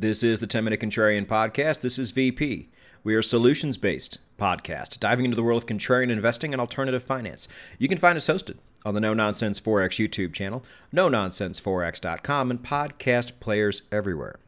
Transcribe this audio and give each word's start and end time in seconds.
This 0.00 0.22
is 0.22 0.38
the 0.38 0.46
10 0.46 0.62
Minute 0.62 0.78
Contrarian 0.78 1.26
Podcast. 1.26 1.80
This 1.80 1.98
is 1.98 2.12
VP. 2.12 2.68
We 3.02 3.16
are 3.16 3.18
a 3.18 3.24
solutions 3.24 3.76
based 3.76 4.20
podcast 4.38 5.00
diving 5.00 5.24
into 5.24 5.34
the 5.34 5.42
world 5.42 5.60
of 5.60 5.68
contrarian 5.68 6.08
investing 6.08 6.54
and 6.54 6.60
alternative 6.60 7.02
finance. 7.02 7.48
You 7.80 7.88
can 7.88 7.98
find 7.98 8.16
us 8.16 8.28
hosted 8.28 8.58
on 8.84 8.94
the 8.94 9.00
No 9.00 9.12
Nonsense 9.12 9.60
Forex 9.60 9.98
YouTube 9.98 10.32
channel, 10.32 10.62
no 10.92 11.08
nonsenseforex.com, 11.08 12.48
and 12.48 12.62
podcast 12.62 13.40
players 13.40 13.82
everywhere. 13.90 14.38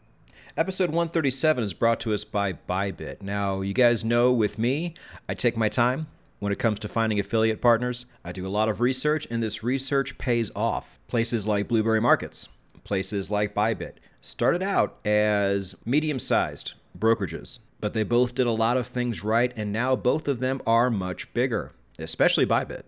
Episode 0.56 0.90
137 0.90 1.64
is 1.64 1.74
brought 1.74 1.98
to 1.98 2.14
us 2.14 2.22
by 2.22 2.52
Bybit. 2.52 3.20
Now, 3.20 3.60
you 3.60 3.74
guys 3.74 4.04
know 4.04 4.32
with 4.32 4.56
me, 4.56 4.94
I 5.28 5.34
take 5.34 5.56
my 5.56 5.68
time 5.68 6.06
when 6.38 6.52
it 6.52 6.60
comes 6.60 6.78
to 6.78 6.88
finding 6.88 7.18
affiliate 7.18 7.60
partners. 7.60 8.06
I 8.24 8.30
do 8.30 8.46
a 8.46 8.48
lot 8.48 8.68
of 8.68 8.80
research, 8.80 9.26
and 9.28 9.42
this 9.42 9.64
research 9.64 10.16
pays 10.16 10.52
off. 10.54 11.00
Places 11.08 11.48
like 11.48 11.66
Blueberry 11.66 12.00
Markets, 12.00 12.48
places 12.84 13.32
like 13.32 13.52
Bybit 13.52 13.94
started 14.20 14.62
out 14.62 14.98
as 15.04 15.74
medium 15.84 16.18
sized 16.18 16.74
brokerages, 16.98 17.60
but 17.80 17.94
they 17.94 18.02
both 18.02 18.34
did 18.34 18.46
a 18.46 18.52
lot 18.52 18.76
of 18.76 18.86
things 18.86 19.24
right, 19.24 19.52
and 19.56 19.72
now 19.72 19.96
both 19.96 20.28
of 20.28 20.40
them 20.40 20.60
are 20.66 20.90
much 20.90 21.32
bigger, 21.32 21.72
especially 21.98 22.46
Bybit. 22.46 22.82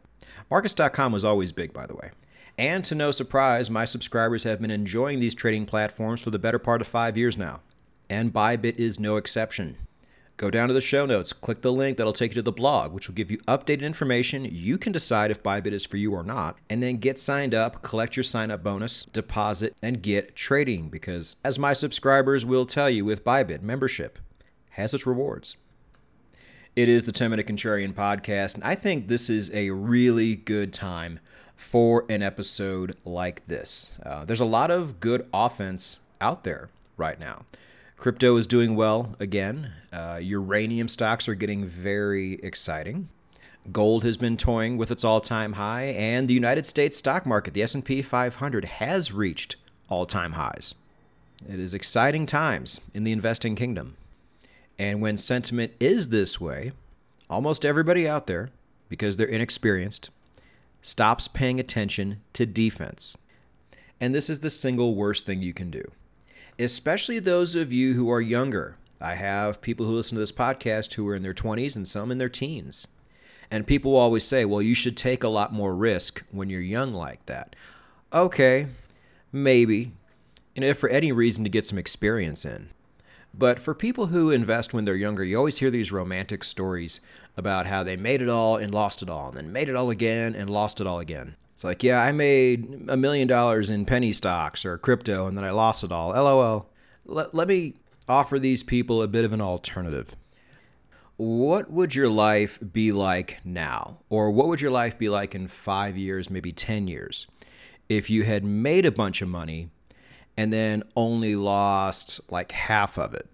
Markets.com 0.51 1.13
was 1.13 1.25
always 1.25 1.53
big, 1.53 1.73
by 1.73 1.87
the 1.87 1.95
way. 1.95 2.11
And 2.59 2.85
to 2.85 2.95
no 2.95 3.11
surprise, 3.11 3.71
my 3.71 3.85
subscribers 3.85 4.45
have 4.45 4.61
been 4.61 4.71
enjoying 4.71 5.21
these 5.21 5.35
trading 5.35 5.67
platforms 5.67 6.21
for 6.21 6.31
the 6.31 6.39
better 6.39 6.59
part 6.59 6.81
of 6.81 6.87
five 6.87 7.17
years 7.17 7.37
now. 7.37 7.61
And 8.11 8.33
Bybit 8.33 8.77
is 8.77 9.01
no 9.01 9.17
exception. 9.17 9.79
Go 10.43 10.51
down 10.51 10.67
to 10.67 10.75
the 10.75 10.81
show 10.81 11.07
notes, 11.07 11.33
click 11.33 11.63
the 11.63 11.73
link 11.73 11.97
that'll 11.97 12.13
take 12.13 12.33
you 12.33 12.35
to 12.35 12.43
the 12.43 12.51
blog, 12.51 12.93
which 12.93 13.07
will 13.07 13.15
give 13.15 13.31
you 13.31 13.39
updated 13.47 13.83
information. 13.83 14.45
You 14.45 14.77
can 14.77 14.91
decide 14.91 15.31
if 15.31 15.41
Bybit 15.41 15.71
is 15.71 15.87
for 15.87 15.99
you 15.99 16.15
or 16.15 16.25
not, 16.25 16.59
and 16.69 16.83
then 16.83 16.97
get 16.97 17.21
signed 17.21 17.55
up, 17.55 17.81
collect 17.81 18.17
your 18.17 18.25
sign 18.25 18.51
up 18.51 18.61
bonus, 18.61 19.05
deposit, 19.05 19.77
and 19.81 20.03
get 20.03 20.35
trading. 20.35 20.89
Because, 20.89 21.37
as 21.45 21.61
my 21.61 21.73
subscribers 21.73 22.45
will 22.45 22.67
tell 22.67 22.91
you 22.91 23.05
with 23.05 23.23
Bybit, 23.23 23.63
membership 23.63 24.19
has 24.71 24.93
its 24.93 25.07
rewards. 25.07 25.59
It 26.75 26.89
is 26.89 27.05
the 27.05 27.13
10 27.13 27.31
Minute 27.31 27.47
Contrarian 27.47 27.95
Podcast, 27.95 28.57
and 28.57 28.65
I 28.65 28.75
think 28.75 29.07
this 29.07 29.31
is 29.31 29.49
a 29.55 29.71
really 29.71 30.35
good 30.35 30.73
time 30.73 31.21
for 31.55 32.05
an 32.09 32.21
episode 32.21 32.97
like 33.05 33.47
this. 33.47 33.97
Uh, 34.05 34.25
there's 34.25 34.41
a 34.41 34.45
lot 34.45 34.73
of 34.73 34.99
good 34.99 35.25
offense 35.33 36.01
out 36.21 36.43
there 36.43 36.69
right 36.97 37.21
now. 37.21 37.45
Crypto 38.03 38.37
is 38.37 38.49
doing 38.49 38.75
well 38.75 39.15
again. 39.21 39.75
Uh, 39.93 40.19
uranium 40.21 40.89
stocks 40.89 41.29
are 41.29 41.37
getting 41.37 41.65
very 41.65 42.35
exciting. 42.43 43.09
Gold 43.71 44.03
has 44.03 44.17
been 44.17 44.37
toying 44.37 44.77
with 44.77 44.91
its 44.91 45.05
all-time 45.05 45.53
high, 45.53 45.85
and 45.85 46.27
the 46.27 46.35
United 46.35 46.67
States 46.67 46.97
stock 46.97 47.25
market, 47.25 47.55
the 47.55 47.63
S&P 47.63 48.03
500, 48.03 48.65
has 48.65 49.13
reached 49.13 49.55
all-time 49.89 50.33
highs. 50.33 50.75
It 51.49 51.61
is 51.61 51.75
exciting 51.75 52.27
times 52.27 52.81
in 52.93 53.05
the 53.05 53.13
investing 53.13 53.55
kingdom. 53.55 53.97
And 54.81 55.01
when 55.01 55.17
sentiment 55.17 55.71
is 55.79 56.09
this 56.09 56.41
way, 56.41 56.73
almost 57.31 57.65
everybody 57.65 58.09
out 58.09 58.27
there, 58.27 58.51
because 58.89 59.17
they're 59.17 59.29
inexperienced, 59.29 60.11
stops 60.83 61.29
paying 61.29 61.61
attention 61.61 62.21
to 62.33 62.47
defense. 62.47 63.17
And 64.01 64.13
this 64.13 64.29
is 64.29 64.41
the 64.41 64.51
single 64.51 64.97
worst 64.97 65.25
thing 65.25 65.41
you 65.41 65.55
can 65.55 65.71
do 65.71 65.93
especially 66.63 67.19
those 67.19 67.55
of 67.55 67.73
you 67.73 67.95
who 67.95 68.11
are 68.11 68.21
younger. 68.21 68.77
I 69.01 69.15
have 69.15 69.61
people 69.61 69.87
who 69.87 69.95
listen 69.95 70.17
to 70.17 70.21
this 70.21 70.33
podcast 70.33 70.95
who 70.95 71.07
are 71.09 71.15
in 71.15 71.23
their 71.23 71.35
20s 71.35 71.77
and 71.77 71.89
some 71.89 72.11
in 72.11 72.19
their 72.19 72.29
teens. 72.29 72.87
And 73.51 73.67
people 73.67 73.97
always 73.97 74.25
say, 74.25 74.45
well, 74.45 74.63
you 74.63 74.75
should 74.75 74.97
take 74.97 75.23
a 75.23 75.29
lot 75.29 75.53
more 75.53 75.75
risk 75.75 76.23
when 76.31 76.49
you're 76.49 76.61
young 76.61 76.95
like 76.95 77.27
that. 77.27 77.55
Okay, 78.13 78.69
maybe. 79.31 79.93
And 80.55 80.65
if 80.65 80.79
for 80.79 80.89
any 80.89 81.13
reason 81.13 81.45
to 81.45 81.51
get 81.51 81.67
some 81.67 81.79
experience 81.79 82.45
in. 82.45 82.71
But 83.35 83.59
for 83.59 83.75
people 83.75 84.07
who 84.07 84.31
invest 84.31 84.75
when 84.75 84.85
they're 84.85 84.95
younger, 84.95 85.25
you 85.25 85.37
always 85.37 85.59
hear 85.59 85.71
these 85.71 85.91
romantic 85.91 86.45
stories 86.45 87.01
about 87.37 87.67
how 87.67 87.83
they 87.83 87.97
made 87.97 88.21
it 88.21 88.29
all 88.29 88.57
and 88.57 88.73
lost 88.73 89.03
it 89.03 89.09
all, 89.09 89.29
and 89.29 89.37
then 89.37 89.53
made 89.53 89.69
it 89.69 89.77
all 89.77 89.91
again 89.91 90.35
and 90.35 90.51
lost 90.51 90.81
it 90.81 90.87
all 90.87 90.99
again. 90.99 91.37
It's 91.53 91.65
like, 91.65 91.83
yeah, 91.83 92.01
I 92.01 92.13
made 92.13 92.85
a 92.89 92.97
million 92.97 93.29
dollars 93.29 93.71
in 93.71 93.85
penny 93.85 94.13
stocks 94.13 94.65
or 94.65 94.79
crypto 94.79 95.27
and 95.27 95.37
then 95.37 95.45
I 95.45 95.51
lost 95.51 95.85
it 95.85 95.93
all. 95.93 96.11
LOL. 96.11 96.69
Let, 97.05 97.35
let 97.35 97.49
me 97.49 97.75
offer 98.09 98.39
these 98.39 98.63
people 98.63 99.03
a 99.03 99.09
bit 99.09 99.25
of 99.25 99.33
an 99.33 99.41
alternative. 99.41 100.17
What 101.17 101.71
would 101.71 101.95
your 101.95 102.09
life 102.09 102.59
be 102.73 102.91
like 102.91 103.39
now? 103.45 103.99
Or 104.09 104.31
what 104.31 104.49
would 104.49 104.61
your 104.61 104.71
life 104.71 104.99
be 104.99 105.09
like 105.09 105.35
in 105.35 105.47
five 105.47 105.97
years, 105.97 106.31
maybe 106.31 106.53
10 106.53 106.89
years, 106.89 107.27
if 107.89 108.09
you 108.09 108.25
had 108.25 108.45
made 108.45 108.85
a 108.85 108.91
bunch 108.91 109.23
of 109.23 109.29
money 109.29 109.69
and 110.37 110.53
then 110.53 110.83
only 110.97 111.37
lost 111.37 112.21
like 112.31 112.53
half 112.53 112.99
of 112.99 113.15
it? 113.15 113.29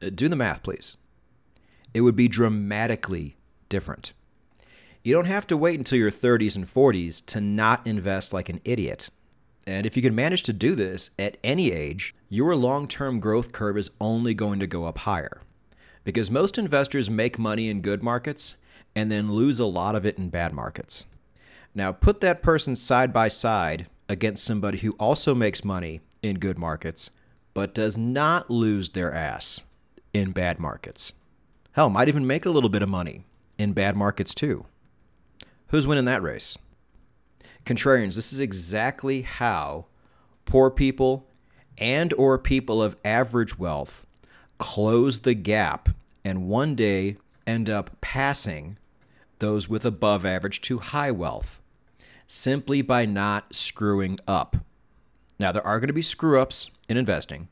Uh, 0.00 0.10
do 0.14 0.28
the 0.28 0.36
math, 0.36 0.62
please. 0.62 0.96
It 1.92 2.02
would 2.02 2.16
be 2.16 2.28
dramatically 2.28 3.36
different. 3.68 4.12
You 5.06 5.12
don't 5.12 5.26
have 5.26 5.46
to 5.48 5.56
wait 5.58 5.78
until 5.78 5.98
your 5.98 6.10
30s 6.10 6.56
and 6.56 6.66
40s 6.66 7.24
to 7.26 7.38
not 7.38 7.86
invest 7.86 8.32
like 8.32 8.48
an 8.48 8.62
idiot. 8.64 9.10
And 9.66 9.84
if 9.84 9.98
you 9.98 10.02
can 10.02 10.14
manage 10.14 10.42
to 10.44 10.54
do 10.54 10.74
this 10.74 11.10
at 11.18 11.36
any 11.44 11.72
age, 11.72 12.14
your 12.30 12.56
long 12.56 12.88
term 12.88 13.20
growth 13.20 13.52
curve 13.52 13.76
is 13.76 13.90
only 14.00 14.32
going 14.32 14.60
to 14.60 14.66
go 14.66 14.86
up 14.86 15.00
higher. 15.00 15.42
Because 16.04 16.30
most 16.30 16.56
investors 16.56 17.10
make 17.10 17.38
money 17.38 17.68
in 17.68 17.82
good 17.82 18.02
markets 18.02 18.54
and 18.96 19.12
then 19.12 19.30
lose 19.30 19.60
a 19.60 19.66
lot 19.66 19.94
of 19.94 20.06
it 20.06 20.16
in 20.16 20.30
bad 20.30 20.54
markets. 20.54 21.04
Now, 21.74 21.92
put 21.92 22.22
that 22.22 22.42
person 22.42 22.74
side 22.74 23.12
by 23.12 23.28
side 23.28 23.88
against 24.08 24.42
somebody 24.42 24.78
who 24.78 24.92
also 24.92 25.34
makes 25.34 25.62
money 25.62 26.00
in 26.22 26.38
good 26.38 26.58
markets 26.58 27.10
but 27.52 27.74
does 27.74 27.98
not 27.98 28.50
lose 28.50 28.90
their 28.90 29.12
ass 29.12 29.64
in 30.14 30.32
bad 30.32 30.58
markets. 30.58 31.12
Hell, 31.72 31.90
might 31.90 32.08
even 32.08 32.26
make 32.26 32.46
a 32.46 32.50
little 32.50 32.70
bit 32.70 32.82
of 32.82 32.88
money 32.88 33.26
in 33.58 33.74
bad 33.74 33.96
markets 33.96 34.34
too. 34.34 34.64
Who's 35.68 35.86
winning 35.86 36.04
that 36.04 36.22
race? 36.22 36.58
Contrarians, 37.64 38.14
this 38.14 38.32
is 38.32 38.40
exactly 38.40 39.22
how 39.22 39.86
poor 40.44 40.70
people 40.70 41.26
and 41.78 42.12
or 42.14 42.38
people 42.38 42.82
of 42.82 42.96
average 43.04 43.58
wealth 43.58 44.06
close 44.58 45.20
the 45.20 45.34
gap 45.34 45.88
and 46.24 46.48
one 46.48 46.74
day 46.74 47.16
end 47.46 47.68
up 47.68 48.00
passing 48.00 48.78
those 49.38 49.68
with 49.68 49.84
above 49.84 50.24
average 50.24 50.60
to 50.60 50.78
high 50.78 51.10
wealth 51.10 51.60
simply 52.26 52.82
by 52.82 53.04
not 53.04 53.54
screwing 53.54 54.18
up. 54.26 54.56
Now, 55.38 55.52
there 55.52 55.66
are 55.66 55.80
going 55.80 55.88
to 55.88 55.94
be 55.94 56.02
screw 56.02 56.40
ups 56.40 56.70
in 56.88 56.96
investing, 56.96 57.48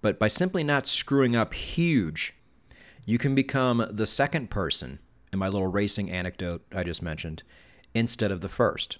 but 0.00 0.18
by 0.18 0.28
simply 0.28 0.62
not 0.62 0.86
screwing 0.86 1.34
up 1.34 1.52
huge, 1.52 2.34
you 3.04 3.18
can 3.18 3.34
become 3.34 3.86
the 3.90 4.06
second 4.06 4.50
person 4.50 4.98
in 5.32 5.38
my 5.38 5.48
little 5.48 5.66
racing 5.66 6.10
anecdote 6.10 6.62
I 6.74 6.82
just 6.82 7.02
mentioned 7.02 7.42
instead 7.94 8.30
of 8.30 8.40
the 8.40 8.48
first. 8.48 8.98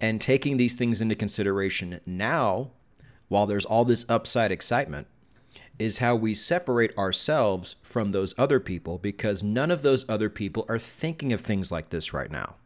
And 0.00 0.20
taking 0.20 0.56
these 0.56 0.76
things 0.76 1.00
into 1.00 1.14
consideration 1.14 2.00
now, 2.06 2.70
while 3.28 3.46
there's 3.46 3.64
all 3.64 3.84
this 3.84 4.08
upside 4.08 4.52
excitement, 4.52 5.06
is 5.78 5.98
how 5.98 6.14
we 6.14 6.34
separate 6.34 6.96
ourselves 6.98 7.76
from 7.82 8.10
those 8.12 8.34
other 8.36 8.60
people 8.60 8.98
because 8.98 9.44
none 9.44 9.70
of 9.70 9.82
those 9.82 10.08
other 10.08 10.28
people 10.28 10.64
are 10.68 10.78
thinking 10.78 11.32
of 11.32 11.40
things 11.40 11.70
like 11.70 11.90
this 11.90 12.12
right 12.12 12.30
now. 12.30 12.56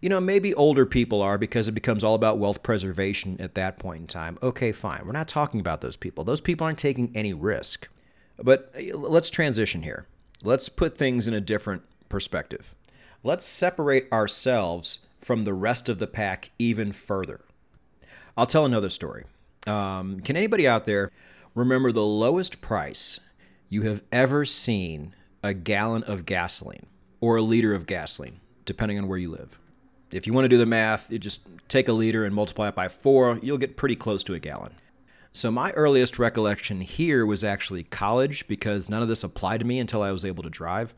You 0.00 0.08
know, 0.08 0.20
maybe 0.20 0.54
older 0.54 0.86
people 0.86 1.22
are 1.22 1.38
because 1.38 1.68
it 1.68 1.72
becomes 1.72 2.04
all 2.04 2.14
about 2.14 2.38
wealth 2.38 2.62
preservation 2.62 3.40
at 3.40 3.54
that 3.54 3.78
point 3.78 4.00
in 4.00 4.06
time. 4.06 4.38
Okay, 4.42 4.72
fine. 4.72 5.02
We're 5.04 5.12
not 5.12 5.28
talking 5.28 5.60
about 5.60 5.80
those 5.80 5.96
people. 5.96 6.24
Those 6.24 6.40
people 6.40 6.64
aren't 6.64 6.78
taking 6.78 7.10
any 7.14 7.32
risk. 7.32 7.88
But 8.38 8.72
uh, 8.76 8.96
let's 8.96 9.30
transition 9.30 9.82
here. 9.82 10.06
Let's 10.42 10.68
put 10.68 10.96
things 10.96 11.28
in 11.28 11.34
a 11.34 11.40
different 11.40 11.82
perspective. 12.10 12.74
Let's 13.22 13.46
separate 13.46 14.06
ourselves 14.12 15.06
from 15.18 15.44
the 15.44 15.54
rest 15.54 15.88
of 15.88 15.98
the 15.98 16.06
pack 16.06 16.50
even 16.58 16.92
further. 16.92 17.40
I'll 18.36 18.46
tell 18.46 18.66
another 18.66 18.90
story. 18.90 19.24
Um, 19.66 20.20
can 20.20 20.36
anybody 20.36 20.68
out 20.68 20.86
there 20.86 21.10
remember 21.54 21.92
the 21.92 22.04
lowest 22.04 22.60
price 22.60 23.20
you 23.68 23.82
have 23.82 24.02
ever 24.12 24.44
seen 24.44 25.14
a 25.42 25.54
gallon 25.54 26.02
of 26.04 26.26
gasoline 26.26 26.86
or 27.20 27.36
a 27.36 27.42
liter 27.42 27.74
of 27.74 27.86
gasoline, 27.86 28.40
depending 28.64 28.98
on 28.98 29.08
where 29.08 29.18
you 29.18 29.30
live? 29.30 29.58
If 30.10 30.26
you 30.26 30.32
want 30.32 30.46
to 30.46 30.48
do 30.48 30.58
the 30.58 30.66
math, 30.66 31.10
you 31.12 31.18
just 31.18 31.42
take 31.68 31.88
a 31.88 31.92
liter 31.92 32.24
and 32.24 32.34
multiply 32.34 32.68
it 32.68 32.74
by 32.74 32.88
four, 32.88 33.38
you'll 33.42 33.58
get 33.58 33.76
pretty 33.76 33.96
close 33.96 34.24
to 34.24 34.34
a 34.34 34.40
gallon. 34.40 34.72
So, 35.32 35.52
my 35.52 35.70
earliest 35.72 36.18
recollection 36.18 36.80
here 36.80 37.24
was 37.24 37.44
actually 37.44 37.84
college 37.84 38.48
because 38.48 38.88
none 38.88 39.02
of 39.02 39.08
this 39.08 39.22
applied 39.22 39.60
to 39.60 39.66
me 39.66 39.78
until 39.78 40.02
I 40.02 40.10
was 40.10 40.24
able 40.24 40.42
to 40.42 40.50
drive. 40.50 40.92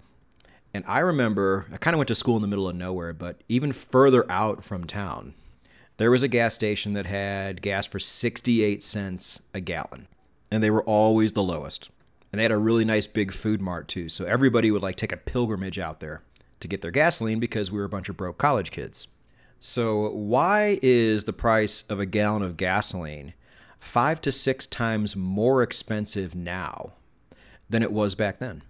And 0.75 0.85
I 0.87 1.01
remember 1.01 1.67
I 1.73 1.77
kind 1.77 1.95
of 1.95 1.99
went 1.99 2.09
to 2.09 2.15
school 2.15 2.37
in 2.37 2.43
the 2.43 2.49
middle 2.49 2.69
of 2.69 2.77
nowhere, 2.77 3.13
but 3.13 3.43
even 3.49 3.73
further 3.73 4.31
out 4.31 4.65
from 4.65 4.85
town, 4.85 5.35
there 5.99 6.11
was 6.11 6.23
a 6.23 6.29
gas 6.29 6.55
station 6.55 6.95
that 6.95 7.07
had 7.07 7.63
gas 7.63 7.87
for 7.87 7.99
68 7.99 8.83
cents 8.83 9.41
a 9.53 9.61
gallon. 9.61 10.09
And 10.51 10.63
they 10.63 10.71
were 10.71 10.85
always 10.85 11.33
the 11.33 11.43
lowest. 11.43 11.91
And 12.31 12.39
they 12.39 12.45
had 12.45 12.53
a 12.53 12.57
really 12.57 12.85
nice 12.85 13.07
big 13.07 13.33
food 13.33 13.61
mart 13.61 13.89
too. 13.89 14.09
So 14.09 14.25
everybody 14.25 14.71
would 14.71 14.83
like 14.83 14.97
take 14.97 15.13
a 15.13 15.17
pilgrimage 15.17 15.79
out 15.79 16.01
there 16.01 16.23
to 16.61 16.69
get 16.69 16.81
their 16.81 16.91
gasoline 16.91 17.41
because 17.41 17.71
we 17.71 17.79
were 17.79 17.85
a 17.85 17.91
bunch 17.91 18.09
of 18.09 18.17
broke 18.17 18.39
college 18.39 18.71
kids. 18.71 19.09
So 19.61 20.11
why 20.11 20.79
is 20.83 21.25
the 21.25 21.33
price 21.33 21.83
of 21.89 22.01
a 22.01 22.07
gallon 22.07 22.43
of 22.43 22.57
gasoline 22.57 23.35
five 23.83 24.21
to 24.21 24.31
six 24.31 24.67
times 24.67 25.17
more 25.17 25.63
expensive 25.63 26.35
now 26.35 26.93
than 27.69 27.83
it 27.83 27.93
was 27.93 28.15
back 28.15 28.39
then. 28.39 28.63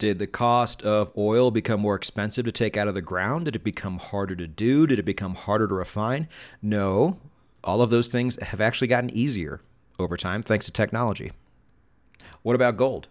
Did 0.00 0.18
the 0.18 0.26
cost 0.26 0.80
of 0.80 1.12
oil 1.14 1.50
become 1.50 1.80
more 1.80 1.94
expensive 1.94 2.46
to 2.46 2.52
take 2.52 2.74
out 2.78 2.88
of 2.88 2.94
the 2.94 3.02
ground? 3.02 3.44
Did 3.44 3.56
it 3.56 3.62
become 3.62 3.98
harder 3.98 4.34
to 4.34 4.46
do? 4.46 4.86
Did 4.86 4.98
it 4.98 5.04
become 5.04 5.34
harder 5.34 5.68
to 5.68 5.74
refine? 5.74 6.26
No. 6.62 7.18
All 7.62 7.82
of 7.82 7.90
those 7.90 8.08
things 8.08 8.40
have 8.42 8.62
actually 8.62 8.88
gotten 8.88 9.10
easier 9.10 9.60
over 9.98 10.16
time 10.16 10.42
thanks 10.42 10.64
to 10.64 10.72
technology. 10.72 11.32
What 12.40 12.56
about 12.56 12.78
gold? 12.78 13.08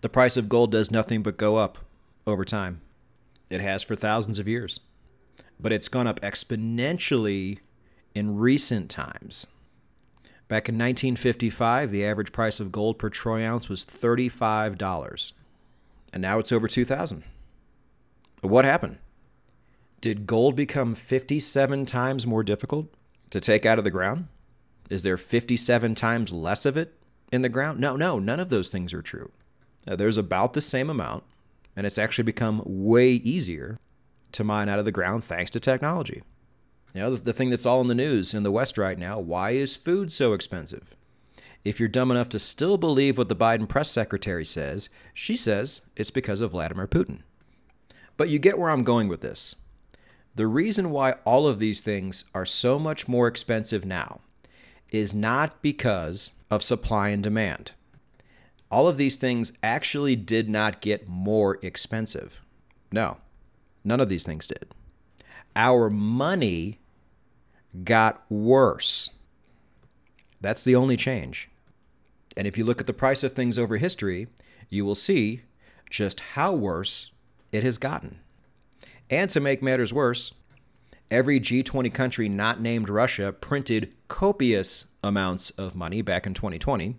The 0.00 0.08
price 0.08 0.36
of 0.36 0.48
gold 0.48 0.72
does 0.72 0.90
nothing 0.90 1.22
but 1.22 1.36
go 1.36 1.58
up 1.58 1.78
over 2.26 2.44
time. 2.44 2.80
It 3.48 3.60
has 3.60 3.84
for 3.84 3.94
thousands 3.94 4.40
of 4.40 4.48
years. 4.48 4.80
But 5.60 5.70
it's 5.72 5.86
gone 5.86 6.08
up 6.08 6.18
exponentially 6.22 7.60
in 8.16 8.36
recent 8.36 8.90
times. 8.90 9.46
Back 10.48 10.68
in 10.68 10.74
1955, 10.74 11.92
the 11.92 12.04
average 12.04 12.32
price 12.32 12.58
of 12.58 12.72
gold 12.72 12.98
per 12.98 13.10
troy 13.10 13.46
ounce 13.46 13.68
was 13.68 13.84
$35 13.84 14.76
and 16.16 16.22
now 16.22 16.38
it's 16.38 16.50
over 16.50 16.66
2000 16.66 17.24
what 18.40 18.64
happened? 18.64 18.96
Did 20.00 20.26
gold 20.26 20.56
become 20.56 20.94
57 20.94 21.84
times 21.84 22.26
more 22.26 22.42
difficult 22.42 22.88
to 23.28 23.38
take 23.38 23.66
out 23.66 23.76
of 23.76 23.84
the 23.84 23.90
ground? 23.90 24.28
Is 24.88 25.02
there 25.02 25.18
57 25.18 25.94
times 25.94 26.32
less 26.32 26.64
of 26.64 26.74
it 26.78 26.94
in 27.30 27.42
the 27.42 27.50
ground? 27.50 27.80
No 27.80 27.96
no 27.96 28.18
none 28.18 28.40
of 28.40 28.48
those 28.48 28.70
things 28.70 28.94
are 28.94 29.02
true. 29.02 29.30
Now, 29.86 29.94
there's 29.94 30.16
about 30.16 30.54
the 30.54 30.62
same 30.62 30.88
amount 30.88 31.24
and 31.76 31.86
it's 31.86 31.98
actually 31.98 32.24
become 32.24 32.62
way 32.64 33.10
easier 33.10 33.78
to 34.32 34.42
mine 34.42 34.70
out 34.70 34.78
of 34.78 34.86
the 34.86 34.92
ground 34.92 35.22
thanks 35.22 35.50
to 35.50 35.60
technology. 35.60 36.22
You 36.94 37.02
know 37.02 37.14
the, 37.14 37.24
the 37.24 37.32
thing 37.34 37.50
that's 37.50 37.66
all 37.66 37.82
in 37.82 37.88
the 37.88 37.94
news 37.94 38.32
in 38.32 38.42
the 38.42 38.50
west 38.50 38.78
right 38.78 38.98
now 38.98 39.18
why 39.18 39.50
is 39.50 39.76
food 39.76 40.10
so 40.10 40.32
expensive 40.32 40.95
if 41.66 41.80
you're 41.80 41.88
dumb 41.88 42.12
enough 42.12 42.28
to 42.28 42.38
still 42.38 42.78
believe 42.78 43.18
what 43.18 43.28
the 43.28 43.34
Biden 43.34 43.68
press 43.68 43.90
secretary 43.90 44.44
says, 44.44 44.88
she 45.12 45.34
says 45.34 45.80
it's 45.96 46.12
because 46.12 46.40
of 46.40 46.52
Vladimir 46.52 46.86
Putin. 46.86 47.22
But 48.16 48.28
you 48.28 48.38
get 48.38 48.56
where 48.56 48.70
I'm 48.70 48.84
going 48.84 49.08
with 49.08 49.20
this. 49.20 49.56
The 50.36 50.46
reason 50.46 50.92
why 50.92 51.14
all 51.24 51.48
of 51.48 51.58
these 51.58 51.80
things 51.80 52.22
are 52.32 52.46
so 52.46 52.78
much 52.78 53.08
more 53.08 53.26
expensive 53.26 53.84
now 53.84 54.20
is 54.92 55.12
not 55.12 55.60
because 55.60 56.30
of 56.52 56.62
supply 56.62 57.08
and 57.08 57.20
demand. 57.20 57.72
All 58.70 58.86
of 58.86 58.96
these 58.96 59.16
things 59.16 59.52
actually 59.60 60.14
did 60.14 60.48
not 60.48 60.80
get 60.80 61.08
more 61.08 61.58
expensive. 61.62 62.42
No, 62.92 63.16
none 63.82 63.98
of 63.98 64.08
these 64.08 64.24
things 64.24 64.46
did. 64.46 64.72
Our 65.56 65.90
money 65.90 66.78
got 67.82 68.22
worse. 68.30 69.10
That's 70.40 70.62
the 70.62 70.76
only 70.76 70.96
change. 70.96 71.48
And 72.36 72.46
if 72.46 72.58
you 72.58 72.64
look 72.64 72.80
at 72.80 72.86
the 72.86 72.92
price 72.92 73.22
of 73.22 73.32
things 73.32 73.58
over 73.58 73.78
history, 73.78 74.28
you 74.68 74.84
will 74.84 74.94
see 74.94 75.42
just 75.88 76.20
how 76.20 76.52
worse 76.52 77.10
it 77.52 77.62
has 77.62 77.78
gotten. 77.78 78.20
And 79.08 79.30
to 79.30 79.40
make 79.40 79.62
matters 79.62 79.92
worse, 79.92 80.32
every 81.10 81.40
G20 81.40 81.92
country 81.94 82.28
not 82.28 82.60
named 82.60 82.88
Russia 82.88 83.32
printed 83.32 83.92
copious 84.08 84.86
amounts 85.02 85.50
of 85.50 85.74
money 85.74 86.02
back 86.02 86.26
in 86.26 86.34
2020. 86.34 86.96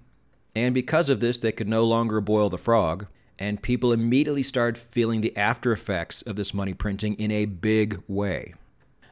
And 0.56 0.74
because 0.74 1.10
of 1.10 1.19
this, 1.19 1.38
they 1.38 1.51
could 1.51 1.68
no 1.68 1.84
longer 1.84 2.19
boil 2.19 2.50
the 2.50 2.57
frog, 2.57 3.07
and 3.38 3.62
people 3.62 3.92
immediately 3.94 4.42
started 4.42 4.81
feeling 4.81 5.22
the 5.22 5.36
after 5.38 5.72
effects 5.72 6.24
of 6.24 6.36
this 6.36 6.54
money 6.54 6.74
printing 6.74 7.13
in 7.16 7.30
a 7.30 7.45
big 7.45 8.01
way. 8.07 8.56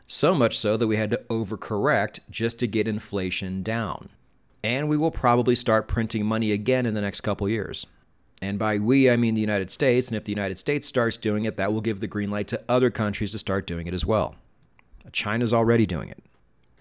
So 0.08 0.34
much 0.34 0.58
so 0.58 0.78
that 0.78 0.88
we 0.88 0.98
had 0.98 1.12
to 1.12 1.22
overcorrect 1.30 2.20
just 2.32 2.58
to 2.60 2.68
get 2.68 2.88
inflation 2.88 3.62
down 3.62 4.10
and 4.66 4.90
we 4.90 4.98
will 4.98 5.12
probably 5.12 5.56
start 5.56 5.88
printing 5.88 6.26
money 6.26 6.52
again 6.52 6.88
in 6.88 6.96
the 6.96 7.02
next 7.02 7.22
couple 7.22 7.48
years. 7.48 7.86
And 8.42 8.58
by 8.58 8.80
we, 8.80 9.08
I 9.12 9.16
mean 9.16 9.36
the 9.36 9.42
United 9.42 9.70
States, 9.70 10.08
and 10.08 10.18
if 10.18 10.24
the 10.24 10.32
United 10.32 10.58
States 10.58 10.88
starts 10.88 11.18
doing 11.18 11.46
it, 11.46 11.56
that 11.58 11.72
will 11.72 11.82
give 11.82 12.00
the 12.00 12.08
green 12.08 12.32
light 12.32 12.48
to 12.48 12.64
other 12.68 12.90
countries 12.90 13.32
to 13.34 13.40
start 13.40 13.68
doing 13.68 13.86
it 13.86 13.94
as 13.94 14.08
well. 14.08 14.34
China's 15.12 15.54
already 15.54 15.86
doing 15.86 16.10
it. 16.10 16.24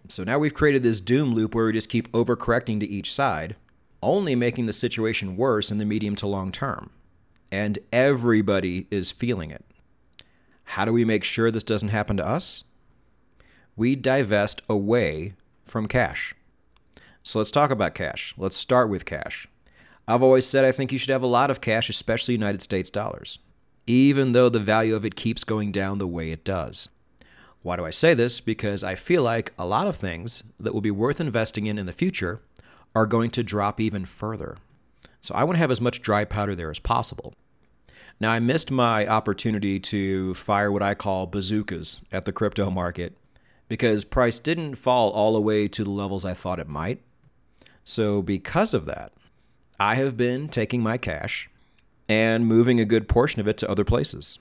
So 0.09 0.25
now 0.25 0.39
we've 0.39 0.55
created 0.55 0.83
this 0.83 1.03
doom 1.03 1.35
loop 1.35 1.55
where 1.55 1.67
we 1.67 1.75
just 1.75 1.91
keep 1.91 2.11
overcorrecting 2.13 2.81
to 2.81 2.89
each 2.89 3.13
side, 3.13 3.55
only 4.03 4.35
making 4.35 4.65
the 4.65 4.73
situation 4.73 5.37
worse 5.37 5.71
in 5.71 5.77
the 5.77 5.85
medium 5.85 6.17
to 6.17 6.27
long 6.27 6.53
term. 6.53 6.89
And 7.53 7.79
everybody 7.93 8.87
is 8.91 9.13
feeling 9.13 9.51
it. 9.51 9.63
How 10.65 10.87
do 10.87 10.93
we 10.93 11.05
make 11.05 11.23
sure 11.23 11.51
this 11.51 11.63
doesn't 11.63 11.91
happen 11.91 12.17
to 12.17 12.27
us? 12.27 12.65
We 13.77 13.95
divest 13.95 14.63
away 14.71 15.35
from 15.65 15.87
cash. 15.87 16.35
So 17.27 17.39
let's 17.39 17.51
talk 17.51 17.71
about 17.71 17.95
cash. 17.95 18.35
Let's 18.37 18.57
start 18.57 18.91
with 18.91 19.07
cash. 19.07 19.49
I've 20.07 20.23
always 20.23 20.47
said 20.47 20.67
I 20.67 20.73
think 20.73 20.93
you 20.93 20.99
should 20.99 21.09
have 21.09 21.23
a 21.23 21.27
lot 21.27 21.51
of 21.51 21.63
cash, 21.63 21.89
especially 21.89 22.35
United 22.35 22.61
States 22.61 22.91
dollars, 22.91 23.39
even 23.87 24.33
though 24.33 24.51
the 24.51 24.61
value 24.61 24.95
of 24.95 25.07
it 25.07 25.17
keeps 25.17 25.43
going 25.43 25.73
down 25.73 25.97
the 25.97 26.07
way 26.07 26.31
it 26.31 26.45
does. 26.45 26.91
Why 27.63 27.77
do 27.77 27.87
I 27.87 27.91
say 27.91 28.13
this? 28.13 28.41
Because 28.41 28.85
I 28.85 28.95
feel 28.95 29.23
like 29.23 29.55
a 29.59 29.67
lot 29.67 29.87
of 29.87 29.97
things 29.97 30.43
that 30.61 30.75
will 30.75 30.83
be 30.83 30.91
worth 30.91 31.19
investing 31.19 31.65
in 31.65 31.79
in 31.79 31.87
the 31.87 31.95
future 31.95 32.43
are 32.95 33.07
going 33.07 33.31
to 33.31 33.43
drop 33.43 33.81
even 33.81 34.05
further. 34.05 34.59
So 35.23 35.35
I 35.35 35.45
want 35.45 35.57
to 35.57 35.61
have 35.61 35.71
as 35.71 35.81
much 35.81 36.03
dry 36.03 36.27
powder 36.27 36.55
there 36.55 36.71
as 36.71 36.79
possible. 36.79 37.33
Now, 38.21 38.33
I 38.33 38.39
missed 38.39 38.71
my 38.71 39.07
opportunity 39.07 39.81
to 39.81 40.35
fire 40.35 40.71
what 40.71 40.83
I 40.83 40.95
call 40.95 41.27
bazookas 41.27 42.03
at 42.13 42.27
the 42.27 42.33
crypto 42.33 42.69
market 42.69 43.17
because 43.67 44.05
price 44.05 44.39
didn't 44.39 44.75
fall 44.75 45.11
all 45.11 45.33
the 45.33 45.41
way 45.41 45.67
to 45.69 45.85
the 45.85 45.91
levels 45.91 46.27
I 46.27 46.35
thought 46.35 46.61
it 46.61 46.69
might. 46.69 47.01
So, 47.85 48.23
because 48.23 48.73
of 48.73 48.87
that, 48.87 49.13
I 49.79 49.97
have 49.97 50.17
been 50.17 50.49
taking 50.49 50.83
my 50.83 50.97
cash 50.97 51.51
and 52.09 52.47
moving 52.47 52.81
a 52.81 52.85
good 52.85 53.09
portion 53.09 53.41
of 53.41 53.49
it 53.49 53.59
to 53.59 53.71
other 53.71 53.85
places. 53.85 54.39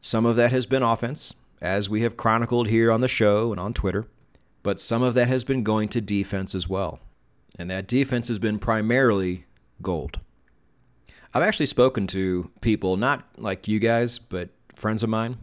Some 0.00 0.26
of 0.26 0.36
that 0.36 0.52
has 0.52 0.66
been 0.66 0.82
offense, 0.82 1.34
as 1.60 1.88
we 1.88 2.02
have 2.02 2.16
chronicled 2.16 2.68
here 2.68 2.92
on 2.92 3.00
the 3.00 3.08
show 3.08 3.50
and 3.50 3.60
on 3.60 3.72
Twitter, 3.72 4.06
but 4.62 4.80
some 4.80 5.02
of 5.02 5.14
that 5.14 5.28
has 5.28 5.44
been 5.44 5.62
going 5.62 5.88
to 5.90 6.00
defense 6.00 6.54
as 6.54 6.68
well. 6.68 7.00
And 7.58 7.70
that 7.70 7.88
defense 7.88 8.28
has 8.28 8.38
been 8.38 8.58
primarily 8.58 9.46
gold. 9.80 10.20
I've 11.32 11.42
actually 11.42 11.66
spoken 11.66 12.06
to 12.08 12.50
people, 12.60 12.96
not 12.96 13.24
like 13.36 13.68
you 13.68 13.78
guys, 13.78 14.18
but 14.18 14.50
friends 14.74 15.02
of 15.02 15.08
mine, 15.08 15.38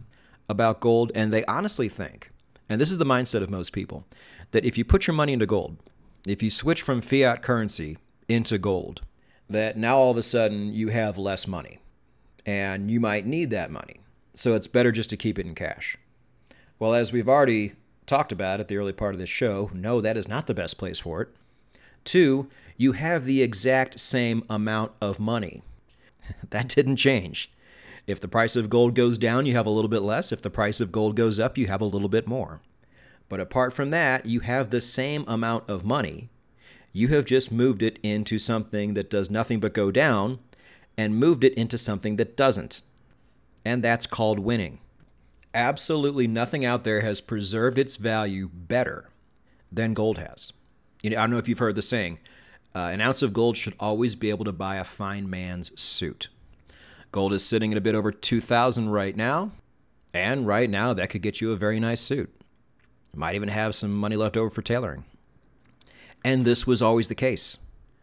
about 0.48 0.80
gold, 0.80 1.10
and 1.14 1.32
they 1.32 1.44
honestly 1.46 1.88
think, 1.88 2.30
and 2.68 2.80
this 2.80 2.90
is 2.90 2.98
the 2.98 3.04
mindset 3.04 3.42
of 3.42 3.50
most 3.50 3.72
people, 3.72 4.04
that 4.52 4.64
if 4.64 4.78
you 4.78 4.84
put 4.84 5.06
your 5.06 5.14
money 5.14 5.32
into 5.32 5.46
gold, 5.46 5.76
if 6.26 6.42
you 6.42 6.50
switch 6.50 6.82
from 6.82 7.00
fiat 7.00 7.42
currency 7.42 7.98
into 8.28 8.58
gold, 8.58 9.02
that 9.48 9.76
now 9.76 9.98
all 9.98 10.10
of 10.10 10.16
a 10.16 10.22
sudden 10.22 10.72
you 10.72 10.88
have 10.88 11.18
less 11.18 11.46
money 11.46 11.80
and 12.46 12.90
you 12.90 13.00
might 13.00 13.26
need 13.26 13.50
that 13.50 13.70
money. 13.70 14.00
So 14.34 14.54
it's 14.54 14.66
better 14.66 14.90
just 14.90 15.10
to 15.10 15.16
keep 15.16 15.38
it 15.38 15.46
in 15.46 15.54
cash. 15.54 15.96
Well, 16.78 16.94
as 16.94 17.12
we've 17.12 17.28
already 17.28 17.74
talked 18.06 18.32
about 18.32 18.60
at 18.60 18.68
the 18.68 18.76
early 18.76 18.92
part 18.92 19.14
of 19.14 19.20
this 19.20 19.28
show, 19.28 19.70
no, 19.72 20.00
that 20.00 20.16
is 20.16 20.28
not 20.28 20.46
the 20.46 20.54
best 20.54 20.78
place 20.78 21.00
for 21.00 21.22
it. 21.22 21.28
Two, 22.04 22.48
you 22.76 22.92
have 22.92 23.24
the 23.24 23.42
exact 23.42 24.00
same 24.00 24.44
amount 24.50 24.92
of 25.00 25.20
money. 25.20 25.62
that 26.50 26.68
didn't 26.68 26.96
change. 26.96 27.50
If 28.06 28.20
the 28.20 28.28
price 28.28 28.56
of 28.56 28.68
gold 28.68 28.94
goes 28.94 29.16
down, 29.16 29.46
you 29.46 29.54
have 29.54 29.66
a 29.66 29.70
little 29.70 29.88
bit 29.88 30.02
less. 30.02 30.32
If 30.32 30.42
the 30.42 30.50
price 30.50 30.80
of 30.80 30.92
gold 30.92 31.16
goes 31.16 31.38
up, 31.40 31.56
you 31.56 31.68
have 31.68 31.80
a 31.80 31.86
little 31.86 32.08
bit 32.08 32.26
more. 32.26 32.60
But 33.28 33.40
apart 33.40 33.72
from 33.72 33.90
that, 33.90 34.26
you 34.26 34.40
have 34.40 34.70
the 34.70 34.80
same 34.80 35.24
amount 35.26 35.68
of 35.68 35.84
money. 35.84 36.28
You 36.92 37.08
have 37.08 37.24
just 37.24 37.50
moved 37.50 37.82
it 37.82 37.98
into 38.02 38.38
something 38.38 38.94
that 38.94 39.10
does 39.10 39.30
nothing 39.30 39.60
but 39.60 39.74
go 39.74 39.90
down 39.90 40.38
and 40.96 41.16
moved 41.16 41.42
it 41.42 41.54
into 41.54 41.78
something 41.78 42.16
that 42.16 42.36
doesn't. 42.36 42.82
And 43.64 43.82
that's 43.82 44.06
called 44.06 44.38
winning. 44.38 44.78
Absolutely 45.52 46.26
nothing 46.26 46.64
out 46.64 46.84
there 46.84 47.00
has 47.00 47.20
preserved 47.20 47.78
its 47.78 47.96
value 47.96 48.48
better 48.52 49.10
than 49.72 49.94
gold 49.94 50.18
has. 50.18 50.52
You 51.02 51.10
know, 51.10 51.16
I 51.16 51.20
don't 51.22 51.30
know 51.30 51.38
if 51.38 51.48
you've 51.48 51.58
heard 51.58 51.74
the 51.74 51.82
saying, 51.82 52.18
uh, 52.74 52.90
an 52.92 53.00
ounce 53.00 53.22
of 53.22 53.32
gold 53.32 53.56
should 53.56 53.74
always 53.78 54.14
be 54.14 54.30
able 54.30 54.44
to 54.44 54.52
buy 54.52 54.76
a 54.76 54.84
fine 54.84 55.28
man's 55.30 55.80
suit. 55.80 56.28
Gold 57.12 57.32
is 57.32 57.44
sitting 57.44 57.72
at 57.72 57.78
a 57.78 57.80
bit 57.80 57.94
over 57.94 58.10
2000 58.10 58.88
right 58.88 59.16
now, 59.16 59.52
and 60.12 60.46
right 60.46 60.68
now 60.68 60.92
that 60.92 61.10
could 61.10 61.22
get 61.22 61.40
you 61.40 61.52
a 61.52 61.56
very 61.56 61.78
nice 61.78 62.00
suit. 62.00 62.34
Might 63.14 63.34
even 63.34 63.48
have 63.48 63.74
some 63.74 63.94
money 63.94 64.16
left 64.16 64.36
over 64.36 64.50
for 64.50 64.62
tailoring. 64.62 65.04
And 66.24 66.44
this 66.44 66.66
was 66.66 66.82
always 66.82 67.08
the 67.08 67.14
case. 67.14 67.58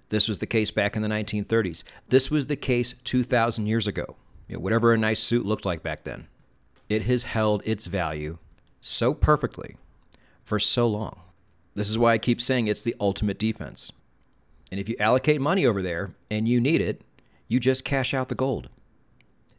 This 0.09 0.27
was 0.27 0.39
the 0.39 0.45
case 0.45 0.71
back 0.71 0.95
in 0.95 1.01
the 1.01 1.07
1930s. 1.07 1.83
This 2.09 2.29
was 2.29 2.47
the 2.47 2.55
case 2.55 2.95
2,000 3.03 3.65
years 3.65 3.87
ago. 3.87 4.15
You 4.47 4.55
know, 4.55 4.61
whatever 4.61 4.93
a 4.93 4.97
nice 4.97 5.21
suit 5.21 5.45
looked 5.45 5.65
like 5.65 5.81
back 5.81 6.03
then. 6.03 6.27
It 6.89 7.03
has 7.03 7.23
held 7.23 7.63
its 7.65 7.87
value 7.87 8.37
so 8.81 9.13
perfectly 9.13 9.77
for 10.43 10.59
so 10.59 10.87
long. 10.87 11.21
This 11.75 11.89
is 11.89 11.97
why 11.97 12.13
I 12.13 12.17
keep 12.17 12.41
saying 12.41 12.67
it's 12.67 12.83
the 12.83 12.95
ultimate 12.99 13.39
defense. 13.39 13.91
And 14.71 14.79
if 14.79 14.89
you 14.89 14.97
allocate 14.99 15.39
money 15.39 15.65
over 15.65 15.81
there 15.81 16.11
and 16.29 16.47
you 16.47 16.59
need 16.59 16.81
it, 16.81 17.01
you 17.47 17.59
just 17.59 17.85
cash 17.85 18.13
out 18.13 18.29
the 18.29 18.35
gold. 18.35 18.69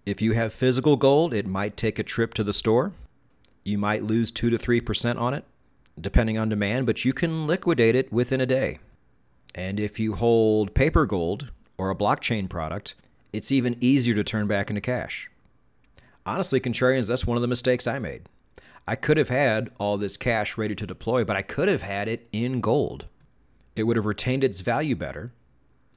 If 0.05 0.21
you 0.21 0.33
have 0.33 0.53
physical 0.53 0.97
gold, 0.97 1.33
it 1.33 1.47
might 1.47 1.77
take 1.77 1.99
a 1.99 2.03
trip 2.03 2.35
to 2.35 2.45
the 2.45 2.53
store 2.53 2.93
you 3.65 3.79
might 3.79 4.03
lose 4.03 4.31
2 4.31 4.51
to 4.51 4.59
3% 4.59 5.19
on 5.19 5.35
it, 5.35 5.45
depending 6.01 6.39
on 6.39 6.49
demand, 6.49 6.87
but 6.87 7.05
you 7.05 7.13
can 7.13 7.47
liquidate 7.47 7.95
it 7.95 8.13
within 8.13 8.41
a 8.41 8.47
day. 8.47 8.79
And 9.55 9.79
if 9.79 10.01
you 10.01 10.15
hold 10.15 10.75
paper 10.75 11.07
gold 11.07 11.51
or 11.77 11.91
a 11.91 11.97
blockchain 11.97 12.49
product, 12.49 12.95
it's 13.33 13.53
even 13.53 13.77
easier 13.81 14.15
to 14.15 14.25
turn 14.25 14.47
back 14.47 14.71
into 14.71 14.81
cash. 14.81 15.31
Honestly, 16.25 16.61
contrarians, 16.61 17.09
that's 17.09 17.27
one 17.27 17.37
of 17.37 17.43
the 17.43 17.49
mistakes 17.49 17.87
I 17.87 17.99
made. 17.99 18.23
I 18.87 18.97
could 18.97 19.17
have 19.17 19.29
had 19.29 19.71
all 19.79 19.97
this 19.97 20.17
cash 20.17 20.59
ready 20.59 20.75
to 20.75 20.87
deploy, 20.87 21.25
but 21.25 21.37
I 21.37 21.43
could 21.43 21.69
have 21.69 21.83
had 21.83 22.09
it 22.09 22.29
in 22.33 22.61
gold. 22.61 23.07
It 23.77 23.85
would 23.85 23.97
have 23.97 24.07
retained 24.07 24.45
its 24.45 24.61
value 24.61 24.97
better. 24.97 25.33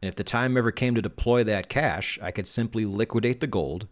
And 0.02 0.10
if 0.10 0.16
the 0.16 0.24
time 0.24 0.56
ever 0.58 0.72
came 0.72 0.94
to 0.96 1.02
deploy 1.02 1.44
that 1.44 1.70
cash, 1.70 2.20
I 2.22 2.32
could 2.32 2.48
simply 2.48 2.86
liquidate 2.86 3.40
the 3.40 3.48
gold, 3.48 3.88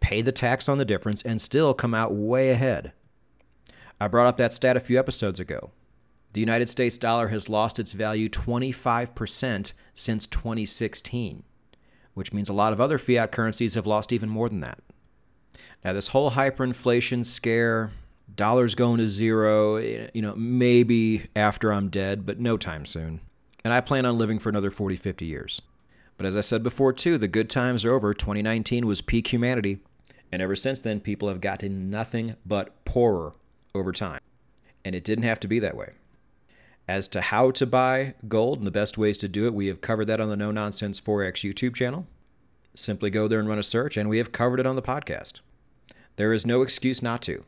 pay 0.00 0.22
the 0.22 0.32
tax 0.32 0.68
on 0.68 0.78
the 0.78 0.84
difference, 0.84 1.22
and 1.22 1.40
still 1.40 1.72
come 1.72 1.94
out 1.94 2.14
way 2.14 2.50
ahead. 2.50 2.92
I 4.02 4.08
brought 4.08 4.26
up 4.26 4.36
that 4.38 4.52
stat 4.52 4.76
a 4.76 4.80
few 4.80 4.98
episodes 4.98 5.38
ago. 5.38 5.70
The 6.32 6.40
United 6.40 6.68
States 6.68 6.98
dollar 6.98 7.28
has 7.28 7.48
lost 7.48 7.78
its 7.78 7.92
value 7.92 8.28
25% 8.28 9.72
since 9.94 10.26
2016, 10.26 11.44
which 12.14 12.32
means 12.32 12.48
a 12.48 12.52
lot 12.52 12.72
of 12.72 12.80
other 12.80 12.98
fiat 12.98 13.30
currencies 13.30 13.74
have 13.74 13.86
lost 13.86 14.10
even 14.10 14.28
more 14.28 14.48
than 14.48 14.58
that. 14.58 14.80
Now, 15.84 15.92
this 15.92 16.08
whole 16.08 16.32
hyperinflation 16.32 17.24
scare, 17.24 17.92
dollars 18.34 18.74
going 18.74 18.98
to 18.98 19.06
zero, 19.06 19.76
eh, 19.76 20.08
you 20.12 20.20
know, 20.20 20.34
maybe 20.34 21.28
after 21.36 21.72
I'm 21.72 21.88
dead, 21.88 22.26
but 22.26 22.40
no 22.40 22.56
time 22.56 22.84
soon. 22.84 23.20
And 23.62 23.72
I 23.72 23.80
plan 23.80 24.04
on 24.04 24.18
living 24.18 24.40
for 24.40 24.48
another 24.48 24.72
40, 24.72 24.96
50 24.96 25.24
years. 25.24 25.62
But 26.16 26.26
as 26.26 26.34
I 26.34 26.40
said 26.40 26.64
before, 26.64 26.92
too, 26.92 27.18
the 27.18 27.28
good 27.28 27.48
times 27.48 27.84
are 27.84 27.94
over. 27.94 28.14
2019 28.14 28.84
was 28.84 29.00
peak 29.00 29.32
humanity. 29.32 29.78
And 30.32 30.42
ever 30.42 30.56
since 30.56 30.80
then, 30.80 30.98
people 30.98 31.28
have 31.28 31.40
gotten 31.40 31.88
nothing 31.88 32.34
but 32.44 32.84
poorer 32.84 33.34
over 33.74 33.92
time. 33.92 34.20
And 34.84 34.94
it 34.94 35.04
didn't 35.04 35.24
have 35.24 35.40
to 35.40 35.48
be 35.48 35.58
that 35.58 35.76
way. 35.76 35.92
As 36.88 37.06
to 37.08 37.20
how 37.20 37.50
to 37.52 37.66
buy 37.66 38.14
gold 38.28 38.58
and 38.58 38.66
the 38.66 38.72
best 38.72 38.98
ways 38.98 39.16
to 39.18 39.28
do 39.28 39.46
it, 39.46 39.54
we 39.54 39.68
have 39.68 39.80
covered 39.80 40.06
that 40.06 40.20
on 40.20 40.28
the 40.28 40.36
No 40.36 40.50
Nonsense 40.50 41.00
Forex 41.00 41.48
YouTube 41.48 41.74
channel. 41.74 42.06
Simply 42.74 43.10
go 43.10 43.28
there 43.28 43.38
and 43.38 43.48
run 43.48 43.58
a 43.58 43.62
search, 43.62 43.96
and 43.96 44.08
we 44.08 44.18
have 44.18 44.32
covered 44.32 44.58
it 44.58 44.66
on 44.66 44.76
the 44.76 44.82
podcast. 44.82 45.40
There 46.16 46.32
is 46.32 46.44
no 46.44 46.62
excuse 46.62 47.02
not 47.02 47.22
to. 47.22 47.44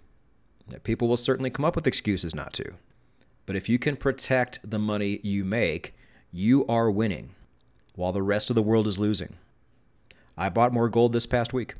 People 0.82 1.08
will 1.08 1.16
certainly 1.16 1.50
come 1.50 1.64
up 1.64 1.76
with 1.76 1.86
excuses 1.86 2.34
not 2.34 2.52
to. 2.54 2.74
But 3.44 3.56
if 3.56 3.68
you 3.68 3.78
can 3.78 3.96
protect 3.96 4.60
the 4.68 4.78
money 4.78 5.20
you 5.22 5.44
make, 5.44 5.94
you 6.32 6.64
are 6.66 6.90
winning 6.90 7.30
while 7.94 8.12
the 8.12 8.22
rest 8.22 8.50
of 8.50 8.56
the 8.56 8.62
world 8.62 8.86
is 8.86 8.98
losing. 8.98 9.36
I 10.36 10.48
bought 10.48 10.72
more 10.72 10.88
gold 10.88 11.12
this 11.12 11.26
past 11.26 11.52
week. 11.52 11.74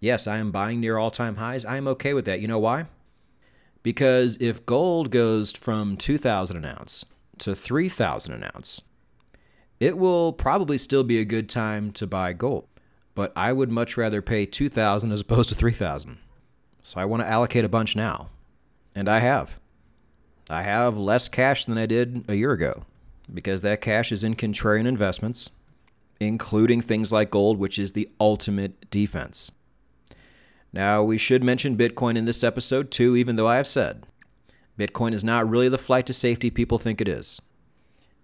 Yes, 0.00 0.26
I 0.26 0.38
am 0.38 0.50
buying 0.50 0.80
near 0.80 0.96
all 0.96 1.10
time 1.10 1.36
highs. 1.36 1.64
I 1.64 1.76
am 1.76 1.88
okay 1.88 2.14
with 2.14 2.24
that. 2.24 2.40
You 2.40 2.48
know 2.48 2.58
why? 2.58 2.86
Because 3.82 4.36
if 4.40 4.66
gold 4.66 5.10
goes 5.10 5.52
from 5.52 5.96
2,000 5.96 6.56
an 6.56 6.64
ounce 6.64 7.04
to 7.38 7.54
3,000 7.54 8.32
an 8.32 8.50
ounce, 8.54 8.80
it 9.80 9.96
will 9.96 10.32
probably 10.32 10.78
still 10.78 11.04
be 11.04 11.20
a 11.20 11.24
good 11.24 11.48
time 11.48 11.92
to 11.92 12.06
buy 12.06 12.32
gold. 12.32 12.66
But 13.14 13.32
I 13.36 13.52
would 13.52 13.70
much 13.70 13.96
rather 13.96 14.22
pay 14.22 14.46
2,000 14.46 15.12
as 15.12 15.20
opposed 15.20 15.48
to 15.50 15.54
3,000. 15.54 16.18
So 16.82 17.00
I 17.00 17.04
want 17.04 17.22
to 17.22 17.28
allocate 17.28 17.64
a 17.64 17.68
bunch 17.68 17.94
now. 17.94 18.30
And 18.94 19.08
I 19.08 19.20
have. 19.20 19.58
I 20.50 20.62
have 20.62 20.96
less 20.96 21.28
cash 21.28 21.64
than 21.64 21.78
I 21.78 21.86
did 21.86 22.24
a 22.28 22.34
year 22.34 22.52
ago 22.52 22.84
because 23.32 23.60
that 23.60 23.80
cash 23.80 24.10
is 24.10 24.24
in 24.24 24.34
contrarian 24.34 24.86
investments, 24.86 25.50
including 26.18 26.80
things 26.80 27.12
like 27.12 27.30
gold, 27.30 27.58
which 27.58 27.78
is 27.78 27.92
the 27.92 28.08
ultimate 28.18 28.90
defense. 28.90 29.52
Now, 30.72 31.02
we 31.02 31.18
should 31.18 31.42
mention 31.42 31.76
Bitcoin 31.76 32.16
in 32.16 32.24
this 32.24 32.44
episode 32.44 32.90
too, 32.90 33.16
even 33.16 33.36
though 33.36 33.48
I 33.48 33.56
have 33.56 33.66
said 33.66 34.04
Bitcoin 34.78 35.12
is 35.12 35.24
not 35.24 35.48
really 35.48 35.68
the 35.68 35.78
flight 35.78 36.06
to 36.06 36.14
safety 36.14 36.50
people 36.50 36.78
think 36.78 37.00
it 37.00 37.08
is. 37.08 37.40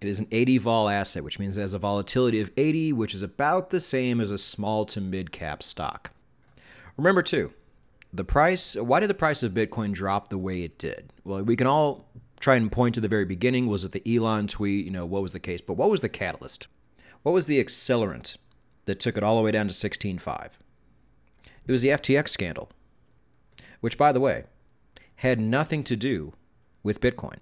It 0.01 0.07
is 0.07 0.19
an 0.19 0.27
80 0.31 0.59
vol 0.59 0.89
asset, 0.89 1.23
which 1.23 1.39
means 1.39 1.57
it 1.57 1.61
has 1.61 1.73
a 1.73 1.79
volatility 1.79 2.39
of 2.41 2.51
80, 2.57 2.93
which 2.93 3.15
is 3.15 3.21
about 3.21 3.69
the 3.69 3.81
same 3.81 4.21
as 4.21 4.29
a 4.29 4.37
small 4.37 4.85
to 4.85 5.01
mid 5.01 5.31
cap 5.31 5.63
stock. 5.63 6.11
Remember, 6.97 7.21
too, 7.21 7.53
the 8.13 8.23
price, 8.23 8.75
why 8.75 8.99
did 8.99 9.09
the 9.09 9.15
price 9.15 9.41
of 9.41 9.53
Bitcoin 9.53 9.93
drop 9.93 10.29
the 10.29 10.37
way 10.37 10.63
it 10.63 10.77
did? 10.77 11.11
Well, 11.23 11.43
we 11.43 11.55
can 11.55 11.67
all 11.67 12.09
try 12.39 12.55
and 12.55 12.71
point 12.71 12.95
to 12.95 13.01
the 13.01 13.07
very 13.07 13.25
beginning. 13.25 13.67
Was 13.67 13.83
it 13.83 13.91
the 13.91 14.15
Elon 14.15 14.47
tweet? 14.47 14.85
You 14.85 14.91
know, 14.91 15.05
what 15.05 15.21
was 15.21 15.31
the 15.31 15.39
case? 15.39 15.61
But 15.61 15.73
what 15.73 15.89
was 15.89 16.01
the 16.01 16.09
catalyst? 16.09 16.67
What 17.23 17.31
was 17.31 17.47
the 17.47 17.63
accelerant 17.63 18.37
that 18.85 18.99
took 18.99 19.17
it 19.17 19.23
all 19.23 19.37
the 19.37 19.41
way 19.41 19.51
down 19.51 19.67
to 19.67 19.73
16.5? 19.73 20.51
It 21.67 21.71
was 21.71 21.81
the 21.81 21.89
FTX 21.89 22.29
scandal, 22.29 22.69
which, 23.79 23.97
by 23.97 24.11
the 24.11 24.19
way, 24.19 24.45
had 25.17 25.39
nothing 25.39 25.83
to 25.85 25.95
do 25.95 26.33
with 26.83 27.01
Bitcoin. 27.01 27.37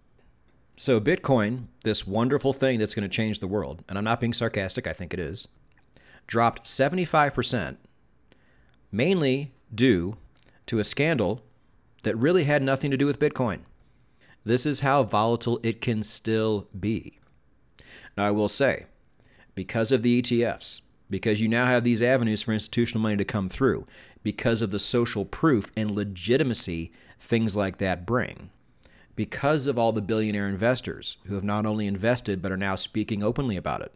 So, 0.76 1.00
Bitcoin, 1.00 1.66
this 1.84 2.08
wonderful 2.08 2.54
thing 2.54 2.80
that's 2.80 2.96
going 2.96 3.08
to 3.08 3.16
change 3.16 3.40
the 3.40 3.48
world, 3.48 3.84
and 3.88 3.98
I'm 3.98 4.04
not 4.04 4.20
being 4.20 4.34
sarcastic, 4.34 4.88
I 4.88 4.94
think 4.94 5.14
it 5.14 5.20
is, 5.20 5.48
dropped 6.26 6.64
75%, 6.66 7.78
mainly 8.92 9.54
due 9.74 10.18
to 10.66 10.80
a 10.80 10.84
scandal 10.84 11.42
that 12.04 12.18
really 12.18 12.46
had 12.46 12.64
nothing 12.64 12.92
to 12.92 12.98
do 12.98 13.06
with 13.06 13.20
Bitcoin. 13.20 13.60
This 14.46 14.66
is 14.66 14.80
how 14.82 15.04
volatile 15.04 15.60
it 15.64 15.82
can 15.82 16.04
still 16.04 16.68
be. 16.78 17.20
Now, 18.18 18.26
I 18.26 18.32
will 18.32 18.50
say, 18.50 18.86
because 19.56 19.92
of 19.92 20.04
the 20.04 20.22
ETFs, 20.22 20.82
because 21.10 21.42
you 21.42 21.48
now 21.48 21.68
have 21.68 21.84
these 21.84 22.02
avenues 22.02 22.42
for 22.42 22.54
institutional 22.54 23.02
money 23.02 23.18
to 23.18 23.26
come 23.26 23.48
through, 23.48 23.86
because 24.24 24.62
of 24.62 24.72
the 24.72 24.80
social 24.80 25.26
proof 25.26 25.72
and 25.76 25.92
legitimacy 25.92 26.92
things 27.20 27.56
like 27.56 27.78
that 27.78 28.06
bring, 28.06 28.50
because 29.16 29.68
of 29.68 29.78
all 29.78 29.92
the 29.92 30.02
billionaire 30.02 30.48
investors 30.48 31.18
who 31.26 31.36
have 31.36 31.44
not 31.44 31.66
only 31.66 31.86
invested 31.88 32.42
but 32.42 32.52
are 32.52 32.58
now 32.58 32.76
speaking 32.76 33.22
openly 33.22 33.58
about 33.58 33.82
it. 33.82 33.92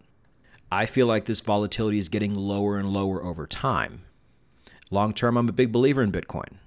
I 0.72 0.86
feel 0.86 1.08
like 1.08 1.26
this 1.26 1.42
volatility 1.42 1.98
is 1.98 2.10
getting 2.10 2.36
lower 2.36 2.78
and 2.78 2.90
lower 2.90 3.24
over 3.24 3.48
time. 3.48 4.04
Long 4.92 5.14
term, 5.14 5.38
I'm 5.38 5.50
a 5.50 5.54
big 5.54 5.72
believer 5.72 6.04
in 6.04 6.12
Bitcoin. 6.12 6.58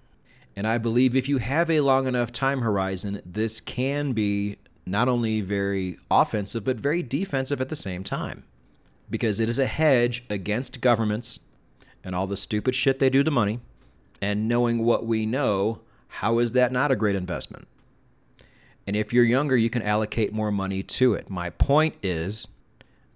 And 0.56 0.66
I 0.66 0.78
believe 0.78 1.14
if 1.14 1.28
you 1.28 1.38
have 1.38 1.70
a 1.70 1.80
long 1.80 2.06
enough 2.06 2.32
time 2.32 2.60
horizon, 2.60 3.22
this 3.24 3.60
can 3.60 4.12
be 4.12 4.56
not 4.84 5.08
only 5.08 5.40
very 5.40 5.98
offensive, 6.10 6.64
but 6.64 6.80
very 6.80 7.02
defensive 7.02 7.60
at 7.60 7.68
the 7.68 7.76
same 7.76 8.02
time. 8.02 8.44
Because 9.08 9.40
it 9.40 9.48
is 9.48 9.58
a 9.58 9.66
hedge 9.66 10.24
against 10.28 10.80
governments 10.80 11.40
and 12.04 12.14
all 12.14 12.26
the 12.26 12.36
stupid 12.36 12.74
shit 12.74 12.98
they 12.98 13.10
do 13.10 13.22
to 13.22 13.30
money. 13.30 13.60
And 14.20 14.48
knowing 14.48 14.84
what 14.84 15.06
we 15.06 15.26
know, 15.26 15.80
how 16.08 16.38
is 16.38 16.52
that 16.52 16.72
not 16.72 16.90
a 16.90 16.96
great 16.96 17.16
investment? 17.16 17.66
And 18.86 18.96
if 18.96 19.12
you're 19.12 19.24
younger, 19.24 19.56
you 19.56 19.70
can 19.70 19.82
allocate 19.82 20.32
more 20.32 20.50
money 20.50 20.82
to 20.82 21.14
it. 21.14 21.30
My 21.30 21.50
point 21.50 21.94
is 22.02 22.48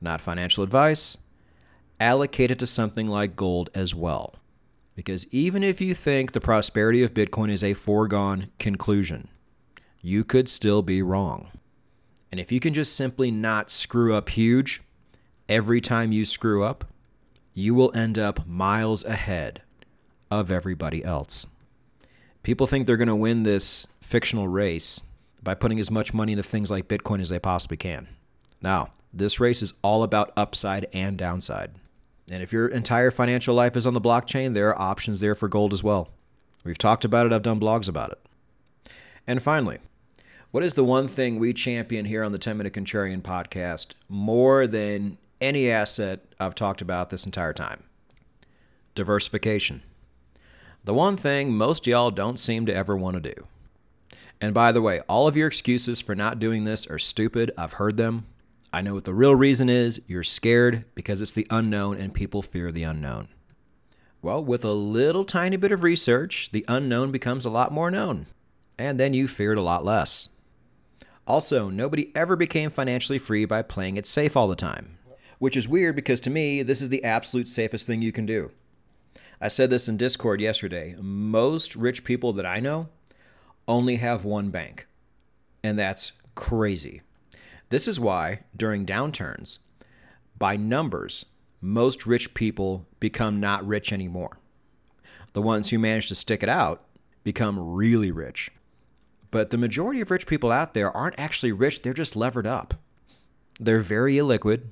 not 0.00 0.20
financial 0.20 0.62
advice, 0.62 1.16
allocate 1.98 2.50
it 2.50 2.58
to 2.60 2.66
something 2.66 3.08
like 3.08 3.36
gold 3.36 3.70
as 3.74 3.94
well. 3.94 4.36
Because 4.94 5.26
even 5.32 5.64
if 5.64 5.80
you 5.80 5.94
think 5.94 6.32
the 6.32 6.40
prosperity 6.40 7.02
of 7.02 7.14
Bitcoin 7.14 7.50
is 7.50 7.64
a 7.64 7.74
foregone 7.74 8.50
conclusion, 8.58 9.28
you 10.00 10.22
could 10.22 10.48
still 10.48 10.82
be 10.82 11.02
wrong. 11.02 11.48
And 12.30 12.38
if 12.38 12.52
you 12.52 12.60
can 12.60 12.74
just 12.74 12.94
simply 12.94 13.30
not 13.30 13.70
screw 13.70 14.14
up 14.14 14.28
huge 14.28 14.82
every 15.48 15.80
time 15.80 16.12
you 16.12 16.24
screw 16.24 16.62
up, 16.62 16.84
you 17.54 17.74
will 17.74 17.92
end 17.94 18.18
up 18.18 18.46
miles 18.46 19.04
ahead 19.04 19.62
of 20.30 20.50
everybody 20.50 21.04
else. 21.04 21.46
People 22.42 22.66
think 22.66 22.86
they're 22.86 22.96
going 22.96 23.08
to 23.08 23.14
win 23.14 23.44
this 23.44 23.86
fictional 24.00 24.48
race 24.48 25.00
by 25.42 25.54
putting 25.54 25.78
as 25.78 25.90
much 25.90 26.12
money 26.12 26.32
into 26.32 26.42
things 26.42 26.70
like 26.70 26.88
Bitcoin 26.88 27.20
as 27.20 27.28
they 27.28 27.38
possibly 27.38 27.76
can. 27.76 28.08
Now, 28.60 28.90
this 29.12 29.38
race 29.38 29.62
is 29.62 29.74
all 29.82 30.02
about 30.02 30.32
upside 30.36 30.86
and 30.92 31.16
downside. 31.16 31.70
And 32.30 32.42
if 32.42 32.52
your 32.52 32.66
entire 32.66 33.10
financial 33.10 33.54
life 33.54 33.76
is 33.76 33.86
on 33.86 33.94
the 33.94 34.00
blockchain, 34.00 34.54
there 34.54 34.70
are 34.70 34.80
options 34.80 35.20
there 35.20 35.34
for 35.34 35.48
gold 35.48 35.72
as 35.72 35.82
well. 35.82 36.08
We've 36.64 36.78
talked 36.78 37.04
about 37.04 37.26
it, 37.26 37.32
I've 37.32 37.42
done 37.42 37.60
blogs 37.60 37.88
about 37.88 38.12
it. 38.12 38.90
And 39.26 39.42
finally, 39.42 39.78
what 40.50 40.64
is 40.64 40.74
the 40.74 40.84
one 40.84 41.08
thing 41.08 41.38
we 41.38 41.52
champion 41.52 42.06
here 42.06 42.24
on 42.24 42.32
the 42.32 42.38
10 42.38 42.56
Minute 42.56 42.72
Contrarian 42.72 43.22
podcast 43.22 43.88
more 44.08 44.66
than 44.66 45.18
any 45.44 45.70
asset 45.70 46.24
I've 46.40 46.54
talked 46.54 46.80
about 46.80 47.10
this 47.10 47.26
entire 47.26 47.52
time? 47.52 47.84
Diversification. 48.94 49.82
The 50.84 50.94
one 50.94 51.16
thing 51.16 51.54
most 51.54 51.86
y'all 51.86 52.10
don't 52.10 52.40
seem 52.40 52.64
to 52.66 52.74
ever 52.74 52.96
want 52.96 53.22
to 53.22 53.34
do. 53.34 53.46
And 54.40 54.54
by 54.54 54.72
the 54.72 54.82
way, 54.82 55.00
all 55.08 55.28
of 55.28 55.36
your 55.36 55.46
excuses 55.46 56.00
for 56.00 56.14
not 56.14 56.40
doing 56.40 56.64
this 56.64 56.86
are 56.86 56.98
stupid. 56.98 57.50
I've 57.58 57.74
heard 57.74 57.96
them. 57.96 58.26
I 58.72 58.80
know 58.80 58.94
what 58.94 59.04
the 59.04 59.14
real 59.14 59.34
reason 59.34 59.68
is. 59.68 60.00
You're 60.06 60.24
scared 60.24 60.84
because 60.94 61.20
it's 61.20 61.32
the 61.32 61.46
unknown 61.50 61.98
and 61.98 62.14
people 62.14 62.42
fear 62.42 62.72
the 62.72 62.82
unknown. 62.82 63.28
Well, 64.22 64.42
with 64.42 64.64
a 64.64 64.72
little 64.72 65.24
tiny 65.24 65.56
bit 65.56 65.72
of 65.72 65.82
research, 65.82 66.50
the 66.52 66.64
unknown 66.68 67.12
becomes 67.12 67.44
a 67.44 67.50
lot 67.50 67.70
more 67.70 67.90
known. 67.90 68.26
And 68.78 68.98
then 68.98 69.12
you 69.12 69.28
fear 69.28 69.52
it 69.52 69.58
a 69.58 69.62
lot 69.62 69.84
less. 69.84 70.30
Also, 71.26 71.68
nobody 71.68 72.10
ever 72.14 72.34
became 72.34 72.70
financially 72.70 73.18
free 73.18 73.44
by 73.44 73.62
playing 73.62 73.96
it 73.96 74.06
safe 74.06 74.36
all 74.36 74.48
the 74.48 74.56
time, 74.56 74.93
which 75.38 75.56
is 75.56 75.68
weird 75.68 75.96
because 75.96 76.20
to 76.20 76.30
me, 76.30 76.62
this 76.62 76.82
is 76.82 76.88
the 76.88 77.04
absolute 77.04 77.48
safest 77.48 77.86
thing 77.86 78.02
you 78.02 78.12
can 78.12 78.26
do. 78.26 78.50
I 79.40 79.48
said 79.48 79.70
this 79.70 79.88
in 79.88 79.96
Discord 79.96 80.40
yesterday. 80.40 80.96
Most 80.98 81.76
rich 81.76 82.04
people 82.04 82.32
that 82.34 82.46
I 82.46 82.60
know 82.60 82.88
only 83.66 83.96
have 83.96 84.24
one 84.24 84.50
bank, 84.50 84.86
and 85.62 85.78
that's 85.78 86.12
crazy. 86.34 87.02
This 87.68 87.88
is 87.88 87.98
why, 87.98 88.40
during 88.56 88.86
downturns, 88.86 89.58
by 90.38 90.56
numbers, 90.56 91.26
most 91.60 92.06
rich 92.06 92.34
people 92.34 92.86
become 93.00 93.40
not 93.40 93.66
rich 93.66 93.92
anymore. 93.92 94.38
The 95.32 95.42
ones 95.42 95.70
who 95.70 95.78
manage 95.78 96.08
to 96.08 96.14
stick 96.14 96.42
it 96.42 96.48
out 96.48 96.84
become 97.24 97.58
really 97.58 98.10
rich. 98.10 98.50
But 99.30 99.50
the 99.50 99.58
majority 99.58 100.00
of 100.00 100.10
rich 100.10 100.26
people 100.26 100.52
out 100.52 100.74
there 100.74 100.90
aren't 100.90 101.18
actually 101.18 101.52
rich, 101.52 101.82
they're 101.82 101.92
just 101.92 102.14
levered 102.14 102.46
up. 102.46 102.74
They're 103.58 103.80
very 103.80 104.14
illiquid 104.14 104.62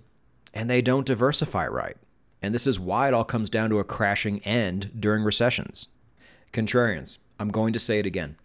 and 0.54 0.68
they 0.68 0.82
don't 0.82 1.06
diversify 1.06 1.66
right. 1.66 1.96
And 2.42 2.54
this 2.54 2.66
is 2.66 2.80
why 2.80 3.08
it 3.08 3.14
all 3.14 3.24
comes 3.24 3.48
down 3.48 3.70
to 3.70 3.78
a 3.78 3.84
crashing 3.84 4.40
end 4.40 4.90
during 4.98 5.22
recessions. 5.22 5.88
Contrarians, 6.52 7.18
I'm 7.38 7.50
going 7.50 7.72
to 7.72 7.78
say 7.78 7.98
it 7.98 8.06
again. 8.06 8.36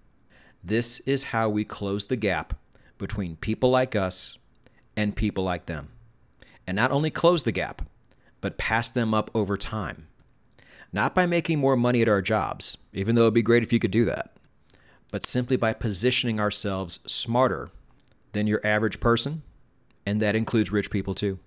This 0.63 0.99
is 1.01 1.23
how 1.23 1.49
we 1.49 1.63
close 1.63 2.05
the 2.05 2.15
gap 2.15 2.53
between 2.97 3.35
people 3.37 3.69
like 3.69 3.95
us 3.95 4.37
and 4.95 5.15
people 5.15 5.43
like 5.43 5.65
them. 5.65 5.89
And 6.65 6.75
not 6.75 6.91
only 6.91 7.09
close 7.09 7.43
the 7.43 7.51
gap, 7.51 7.83
but 8.41 8.57
pass 8.57 8.89
them 8.89 9.13
up 9.13 9.31
over 9.33 9.57
time. 9.57 10.07
Not 10.93 11.13
by 11.15 11.25
making 11.25 11.59
more 11.59 11.75
money 11.75 12.01
at 12.01 12.07
our 12.07 12.21
jobs, 12.21 12.77
even 12.93 13.15
though 13.15 13.23
it'd 13.23 13.33
be 13.33 13.41
great 13.41 13.63
if 13.63 13.73
you 13.73 13.79
could 13.79 13.91
do 13.91 14.05
that, 14.05 14.35
but 15.11 15.23
simply 15.23 15.57
by 15.57 15.73
positioning 15.73 16.39
ourselves 16.39 16.99
smarter 17.05 17.71
than 18.31 18.47
your 18.47 18.65
average 18.65 18.99
person, 18.99 19.43
and 20.05 20.21
that 20.21 20.35
includes 20.35 20.71
rich 20.71 20.89
people 20.89 21.13
too. 21.13 21.39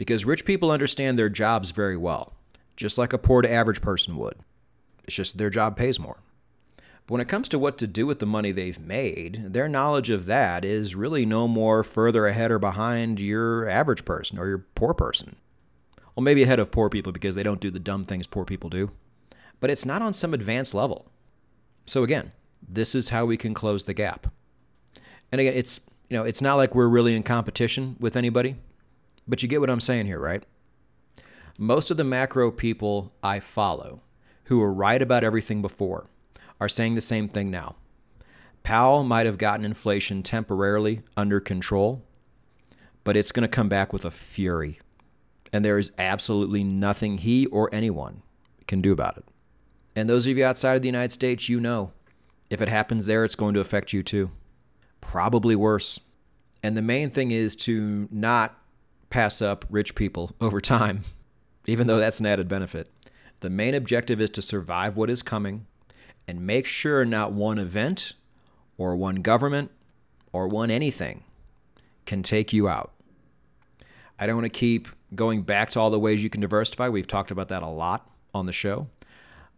Because 0.00 0.24
rich 0.24 0.46
people 0.46 0.70
understand 0.70 1.18
their 1.18 1.28
jobs 1.28 1.72
very 1.72 1.94
well, 1.94 2.32
just 2.74 2.96
like 2.96 3.12
a 3.12 3.18
poor 3.18 3.42
to 3.42 3.52
average 3.52 3.82
person 3.82 4.16
would. 4.16 4.38
It's 5.04 5.14
just 5.14 5.36
their 5.36 5.50
job 5.50 5.76
pays 5.76 6.00
more. 6.00 6.22
But 6.78 7.12
when 7.12 7.20
it 7.20 7.28
comes 7.28 7.50
to 7.50 7.58
what 7.58 7.76
to 7.76 7.86
do 7.86 8.06
with 8.06 8.18
the 8.18 8.24
money 8.24 8.50
they've 8.50 8.80
made, 8.80 9.52
their 9.52 9.68
knowledge 9.68 10.08
of 10.08 10.24
that 10.24 10.64
is 10.64 10.94
really 10.94 11.26
no 11.26 11.46
more 11.46 11.84
further 11.84 12.26
ahead 12.26 12.50
or 12.50 12.58
behind 12.58 13.20
your 13.20 13.68
average 13.68 14.06
person 14.06 14.38
or 14.38 14.48
your 14.48 14.64
poor 14.74 14.94
person. 14.94 15.36
Well, 16.16 16.24
maybe 16.24 16.44
ahead 16.44 16.60
of 16.60 16.70
poor 16.70 16.88
people 16.88 17.12
because 17.12 17.34
they 17.34 17.42
don't 17.42 17.60
do 17.60 17.70
the 17.70 17.78
dumb 17.78 18.04
things 18.04 18.26
poor 18.26 18.46
people 18.46 18.70
do. 18.70 18.92
But 19.60 19.68
it's 19.68 19.84
not 19.84 20.00
on 20.00 20.14
some 20.14 20.32
advanced 20.32 20.72
level. 20.72 21.10
So 21.84 22.04
again, 22.04 22.32
this 22.66 22.94
is 22.94 23.10
how 23.10 23.26
we 23.26 23.36
can 23.36 23.52
close 23.52 23.84
the 23.84 23.92
gap. 23.92 24.32
And 25.30 25.42
again, 25.42 25.52
it's 25.54 25.80
you 26.08 26.16
know, 26.16 26.24
it's 26.24 26.40
not 26.40 26.54
like 26.54 26.74
we're 26.74 26.88
really 26.88 27.14
in 27.14 27.22
competition 27.22 27.96
with 28.00 28.16
anybody, 28.16 28.56
but 29.30 29.42
you 29.42 29.48
get 29.48 29.60
what 29.60 29.70
I'm 29.70 29.80
saying 29.80 30.06
here, 30.06 30.18
right? 30.18 30.42
Most 31.56 31.90
of 31.90 31.96
the 31.96 32.04
macro 32.04 32.50
people 32.50 33.12
I 33.22 33.38
follow 33.38 34.00
who 34.44 34.58
were 34.58 34.72
right 34.72 35.00
about 35.00 35.24
everything 35.24 35.62
before 35.62 36.06
are 36.60 36.68
saying 36.68 36.96
the 36.96 37.00
same 37.00 37.28
thing 37.28 37.50
now. 37.50 37.76
Powell 38.62 39.04
might 39.04 39.26
have 39.26 39.38
gotten 39.38 39.64
inflation 39.64 40.22
temporarily 40.22 41.02
under 41.16 41.38
control, 41.40 42.02
but 43.04 43.16
it's 43.16 43.32
going 43.32 43.42
to 43.42 43.48
come 43.48 43.68
back 43.68 43.92
with 43.92 44.04
a 44.04 44.10
fury 44.10 44.80
and 45.52 45.64
there 45.64 45.78
is 45.78 45.92
absolutely 45.98 46.64
nothing 46.64 47.18
he 47.18 47.46
or 47.46 47.72
anyone 47.72 48.22
can 48.66 48.80
do 48.80 48.92
about 48.92 49.16
it. 49.16 49.24
And 49.96 50.08
those 50.08 50.26
of 50.26 50.36
you 50.36 50.44
outside 50.44 50.76
of 50.76 50.82
the 50.82 50.88
United 50.88 51.12
States, 51.12 51.48
you 51.48 51.60
know, 51.60 51.92
if 52.48 52.60
it 52.60 52.68
happens 52.68 53.06
there, 53.06 53.24
it's 53.24 53.34
going 53.34 53.54
to 53.54 53.60
affect 53.60 53.92
you 53.92 54.02
too. 54.02 54.30
Probably 55.00 55.56
worse. 55.56 56.00
And 56.62 56.76
the 56.76 56.82
main 56.82 57.10
thing 57.10 57.30
is 57.30 57.56
to 57.56 58.08
not 58.10 58.59
pass 59.10 59.42
up 59.42 59.64
rich 59.68 59.94
people 59.94 60.34
over 60.40 60.60
time, 60.60 61.02
even 61.66 61.86
though 61.86 61.98
that's 61.98 62.20
an 62.20 62.26
added 62.26 62.48
benefit. 62.48 62.90
The 63.40 63.50
main 63.50 63.74
objective 63.74 64.20
is 64.20 64.30
to 64.30 64.42
survive 64.42 64.96
what 64.96 65.10
is 65.10 65.22
coming 65.22 65.66
and 66.26 66.46
make 66.46 66.66
sure 66.66 67.04
not 67.04 67.32
one 67.32 67.58
event 67.58 68.12
or 68.78 68.94
one 68.94 69.16
government 69.16 69.70
or 70.32 70.46
one 70.46 70.70
anything 70.70 71.24
can 72.06 72.22
take 72.22 72.52
you 72.52 72.68
out. 72.68 72.92
I 74.18 74.26
don't 74.26 74.36
want 74.36 74.52
to 74.52 74.58
keep 74.58 74.88
going 75.14 75.42
back 75.42 75.70
to 75.70 75.80
all 75.80 75.90
the 75.90 75.98
ways 75.98 76.22
you 76.22 76.30
can 76.30 76.40
diversify. 76.40 76.88
We've 76.88 77.06
talked 77.06 77.30
about 77.30 77.48
that 77.48 77.62
a 77.62 77.68
lot 77.68 78.08
on 78.34 78.46
the 78.46 78.52
show. 78.52 78.88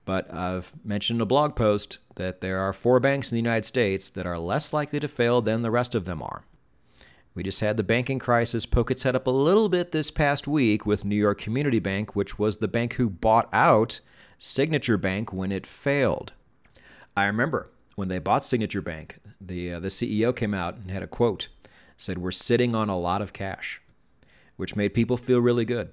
But 0.04 0.32
I've 0.32 0.72
mentioned 0.84 1.18
in 1.18 1.22
a 1.22 1.26
blog 1.26 1.54
post 1.54 1.98
that 2.16 2.40
there 2.40 2.58
are 2.58 2.72
four 2.72 3.00
banks 3.00 3.30
in 3.30 3.36
the 3.36 3.42
United 3.42 3.64
States 3.64 4.10
that 4.10 4.26
are 4.26 4.38
less 4.38 4.72
likely 4.72 4.98
to 5.00 5.08
fail 5.08 5.40
than 5.40 5.62
the 5.62 5.70
rest 5.70 5.94
of 5.94 6.04
them 6.04 6.22
are. 6.22 6.44
We 7.34 7.42
just 7.42 7.60
had 7.60 7.76
the 7.76 7.82
banking 7.82 8.18
crisis 8.18 8.66
poke 8.66 8.90
its 8.90 9.04
head 9.04 9.16
up 9.16 9.26
a 9.26 9.30
little 9.30 9.68
bit 9.68 9.92
this 9.92 10.10
past 10.10 10.46
week 10.46 10.84
with 10.84 11.04
New 11.04 11.16
York 11.16 11.40
Community 11.40 11.78
Bank, 11.78 12.14
which 12.14 12.38
was 12.38 12.58
the 12.58 12.68
bank 12.68 12.94
who 12.94 13.08
bought 13.08 13.48
out 13.52 14.00
Signature 14.38 14.98
Bank 14.98 15.32
when 15.32 15.50
it 15.50 15.66
failed. 15.66 16.32
I 17.16 17.24
remember 17.26 17.70
when 17.94 18.08
they 18.08 18.18
bought 18.18 18.44
Signature 18.44 18.82
Bank, 18.82 19.18
the 19.40 19.74
uh, 19.74 19.80
the 19.80 19.88
CEO 19.88 20.34
came 20.34 20.54
out 20.54 20.76
and 20.76 20.90
had 20.90 21.02
a 21.02 21.06
quote 21.06 21.48
said 21.96 22.18
we're 22.18 22.32
sitting 22.32 22.74
on 22.74 22.88
a 22.88 22.98
lot 22.98 23.22
of 23.22 23.32
cash 23.32 23.80
which 24.56 24.76
made 24.76 24.94
people 24.94 25.16
feel 25.16 25.40
really 25.40 25.64
good. 25.64 25.90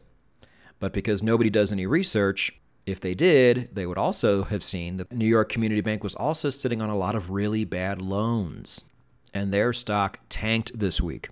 But 0.79 0.93
because 0.93 1.23
nobody 1.23 1.49
does 1.49 1.71
any 1.71 1.85
research, 1.85 2.53
if 2.85 2.99
they 2.99 3.13
did, 3.13 3.69
they 3.73 3.85
would 3.85 3.97
also 3.97 4.43
have 4.43 4.63
seen 4.63 4.97
that 4.97 5.11
New 5.11 5.25
York 5.25 5.49
Community 5.49 5.81
Bank 5.81 6.03
was 6.03 6.15
also 6.15 6.49
sitting 6.49 6.81
on 6.81 6.89
a 6.89 6.97
lot 6.97 7.15
of 7.15 7.29
really 7.29 7.65
bad 7.65 8.01
loans, 8.01 8.81
and 9.33 9.51
their 9.53 9.73
stock 9.73 10.19
tanked 10.29 10.77
this 10.77 11.01
week. 11.01 11.29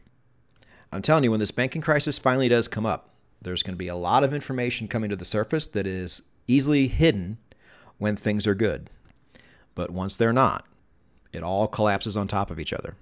I'm 0.92 1.02
telling 1.02 1.24
you, 1.24 1.32
when 1.32 1.40
this 1.40 1.52
banking 1.52 1.82
crisis 1.82 2.18
finally 2.20 2.48
does 2.48 2.68
come 2.68 2.86
up, 2.86 3.14
there's 3.42 3.64
going 3.64 3.76
to 3.76 3.78
be 3.78 3.88
a 3.88 3.96
lot 3.96 4.24
of 4.24 4.34
information 4.34 4.88
coming 4.88 5.10
to 5.10 5.16
the 5.16 5.26
surface 5.26 5.68
that 5.68 5.86
is 5.86 6.22
easily 6.48 6.88
hidden 6.88 7.38
when 7.98 8.16
things 8.16 8.48
are 8.48 8.56
good. 8.56 8.90
But 9.76 9.92
once 9.92 10.16
they're 10.16 10.34
not, 10.34 10.66
it 11.34 11.44
all 11.44 11.68
collapses 11.68 12.18
on 12.18 12.28
top 12.28 12.50
of 12.50 12.60
each 12.60 12.74
other. 12.74 12.96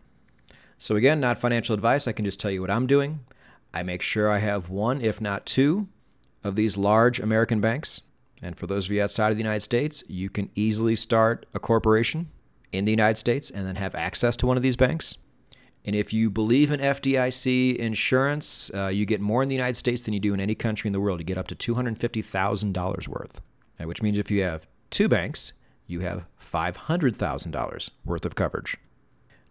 So, 0.77 0.95
again, 0.95 1.19
not 1.19 1.39
financial 1.39 1.73
advice. 1.73 2.08
I 2.08 2.12
can 2.12 2.25
just 2.25 2.39
tell 2.39 2.51
you 2.51 2.62
what 2.62 2.71
I'm 2.71 2.88
doing. 2.88 3.21
I 3.73 3.84
make 3.84 4.01
sure 4.01 4.29
I 4.29 4.39
have 4.39 4.69
one, 4.69 5.01
if 5.01 5.21
not 5.21 5.45
two, 5.45 5.88
of 6.43 6.55
these 6.55 6.77
large 6.77 7.19
American 7.19 7.62
banks. 7.62 8.01
And 8.41 8.58
for 8.58 8.67
those 8.67 8.86
of 8.86 8.91
you 8.91 9.01
outside 9.01 9.31
of 9.31 9.38
the 9.38 9.43
United 9.43 9.62
States, 9.62 10.03
you 10.08 10.29
can 10.29 10.49
easily 10.55 10.95
start 10.95 11.45
a 11.53 11.60
corporation 11.60 12.29
in 12.78 12.86
the 12.86 12.92
United 12.92 13.18
States 13.18 13.50
and 13.50 13.66
then 13.66 13.76
have 13.76 13.96
access 13.96 14.36
to 14.38 14.48
one 14.48 14.58
of 14.58 14.64
these 14.64 14.76
banks. 14.76 15.18
And 15.86 15.96
if 15.96 16.12
you 16.12 16.32
believe 16.32 16.72
in 16.72 16.80
FDIC 16.80 17.76
insurance, 17.76 18.72
uh, 18.74 18.88
you 18.88 19.06
get 19.06 19.22
more 19.22 19.44
in 19.44 19.50
the 19.50 19.56
United 19.56 19.76
States 19.76 20.02
than 20.04 20.14
you 20.14 20.20
do 20.20 20.34
in 20.34 20.40
any 20.40 20.56
country 20.56 20.88
in 20.88 20.94
the 20.94 21.00
world. 21.00 21.20
You 21.20 21.26
get 21.26 21.38
up 21.38 21.48
to 21.50 21.56
$250,000 21.56 23.08
worth, 23.08 23.42
which 23.80 24.02
means 24.02 24.18
if 24.18 24.32
you 24.32 24.42
have 24.42 24.66
two 24.90 25.08
banks, 25.08 25.54
you 25.86 26.00
have 26.00 26.26
$500,000 26.42 27.90
worth 28.04 28.26
of 28.26 28.36
coverage. 28.36 28.78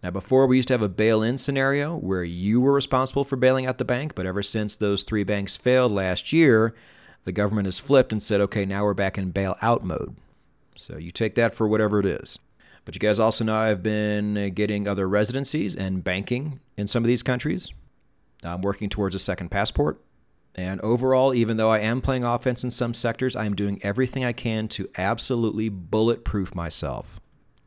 Now, 0.02 0.10
before 0.10 0.46
we 0.46 0.56
used 0.56 0.68
to 0.68 0.74
have 0.74 0.82
a 0.82 0.88
bail 0.88 1.22
in 1.22 1.38
scenario 1.38 1.96
where 1.96 2.24
you 2.24 2.60
were 2.60 2.72
responsible 2.72 3.24
for 3.24 3.36
bailing 3.36 3.64
out 3.64 3.78
the 3.78 3.84
bank, 3.84 4.14
but 4.14 4.26
ever 4.26 4.42
since 4.42 4.76
those 4.76 5.02
three 5.02 5.24
banks 5.24 5.56
failed 5.56 5.92
last 5.92 6.32
year, 6.32 6.74
the 7.24 7.32
government 7.32 7.66
has 7.66 7.78
flipped 7.78 8.12
and 8.12 8.22
said, 8.22 8.40
okay, 8.42 8.66
now 8.66 8.84
we're 8.84 8.92
back 8.92 9.16
in 9.16 9.30
bail 9.30 9.56
out 9.62 9.82
mode. 9.82 10.16
So 10.76 10.98
you 10.98 11.10
take 11.10 11.36
that 11.36 11.54
for 11.54 11.66
whatever 11.66 12.00
it 12.00 12.06
is. 12.06 12.38
But 12.84 12.94
you 12.94 13.00
guys 13.00 13.18
also 13.18 13.44
know 13.44 13.54
I've 13.54 13.82
been 13.82 14.36
uh, 14.36 14.50
getting 14.52 14.86
other 14.86 15.08
residencies 15.08 15.74
and 15.74 16.04
banking 16.04 16.60
in 16.76 16.86
some 16.86 17.02
of 17.02 17.08
these 17.08 17.22
countries. 17.22 17.70
I'm 18.42 18.60
working 18.60 18.88
towards 18.88 19.14
a 19.14 19.18
second 19.18 19.50
passport. 19.50 20.00
And 20.54 20.80
overall, 20.82 21.34
even 21.34 21.56
though 21.56 21.70
I 21.70 21.80
am 21.80 22.00
playing 22.00 22.24
offense 22.24 22.62
in 22.62 22.70
some 22.70 22.94
sectors, 22.94 23.34
I 23.34 23.44
am 23.44 23.56
doing 23.56 23.80
everything 23.82 24.24
I 24.24 24.32
can 24.32 24.68
to 24.68 24.88
absolutely 24.96 25.68
bulletproof 25.68 26.54
myself 26.54 27.20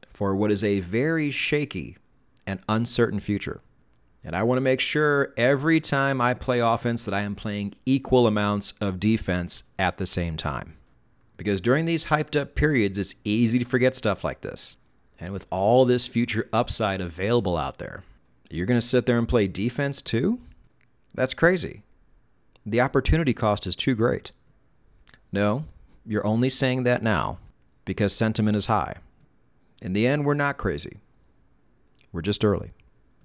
for 0.08 0.36
what 0.36 0.52
is 0.52 0.64
a 0.64 0.80
very 0.80 1.30
shaky 1.30 1.98
and 2.46 2.62
uncertain 2.70 3.20
future. 3.20 3.62
And 4.24 4.36
I 4.36 4.44
want 4.44 4.58
to 4.58 4.62
make 4.62 4.80
sure 4.80 5.34
every 5.38 5.80
time 5.80 6.22
I 6.22 6.34
play 6.34 6.60
offense 6.60 7.06
that 7.06 7.14
I 7.14 7.22
am 7.22 7.36
playing 7.36 7.76
equal 7.86 8.26
amounts 8.26 8.74
of 8.80 9.00
defense 9.00 9.64
at 9.78 9.98
the 9.98 10.06
same 10.06 10.38
time. 10.38 10.78
Because 11.36 11.62
during 11.62 11.86
these 11.86 12.08
hyped 12.08 12.40
up 12.40 12.56
periods, 12.56 12.98
it's 12.98 13.16
easy 13.24 13.60
to 13.60 13.66
forget 13.66 13.96
stuff 13.96 14.24
like 14.24 14.42
this. 14.42 14.78
And 15.20 15.34
with 15.34 15.48
all 15.50 15.86
this 15.86 16.08
future 16.08 16.48
upside 16.54 17.02
available 17.02 17.58
out 17.58 17.80
there, 17.80 18.04
you're 18.50 18.66
going 18.66 18.80
to 18.80 18.86
sit 18.86 19.06
there 19.06 19.18
and 19.18 19.28
play 19.28 19.48
defense 19.48 20.02
too? 20.02 20.40
That's 21.14 21.34
crazy. 21.34 21.84
The 22.66 22.82
opportunity 22.82 23.34
cost 23.34 23.66
is 23.66 23.76
too 23.76 23.96
great. 23.96 24.32
No, 25.32 25.66
you're 26.06 26.26
only 26.26 26.50
saying 26.50 26.84
that 26.84 27.02
now 27.02 27.40
because 27.86 28.14
sentiment 28.14 28.58
is 28.58 28.68
high. 28.68 28.98
In 29.82 29.94
the 29.94 30.06
end, 30.08 30.26
we're 30.26 30.34
not 30.34 30.58
crazy. 30.58 30.98
We're 32.12 32.22
just 32.22 32.44
early. 32.44 32.72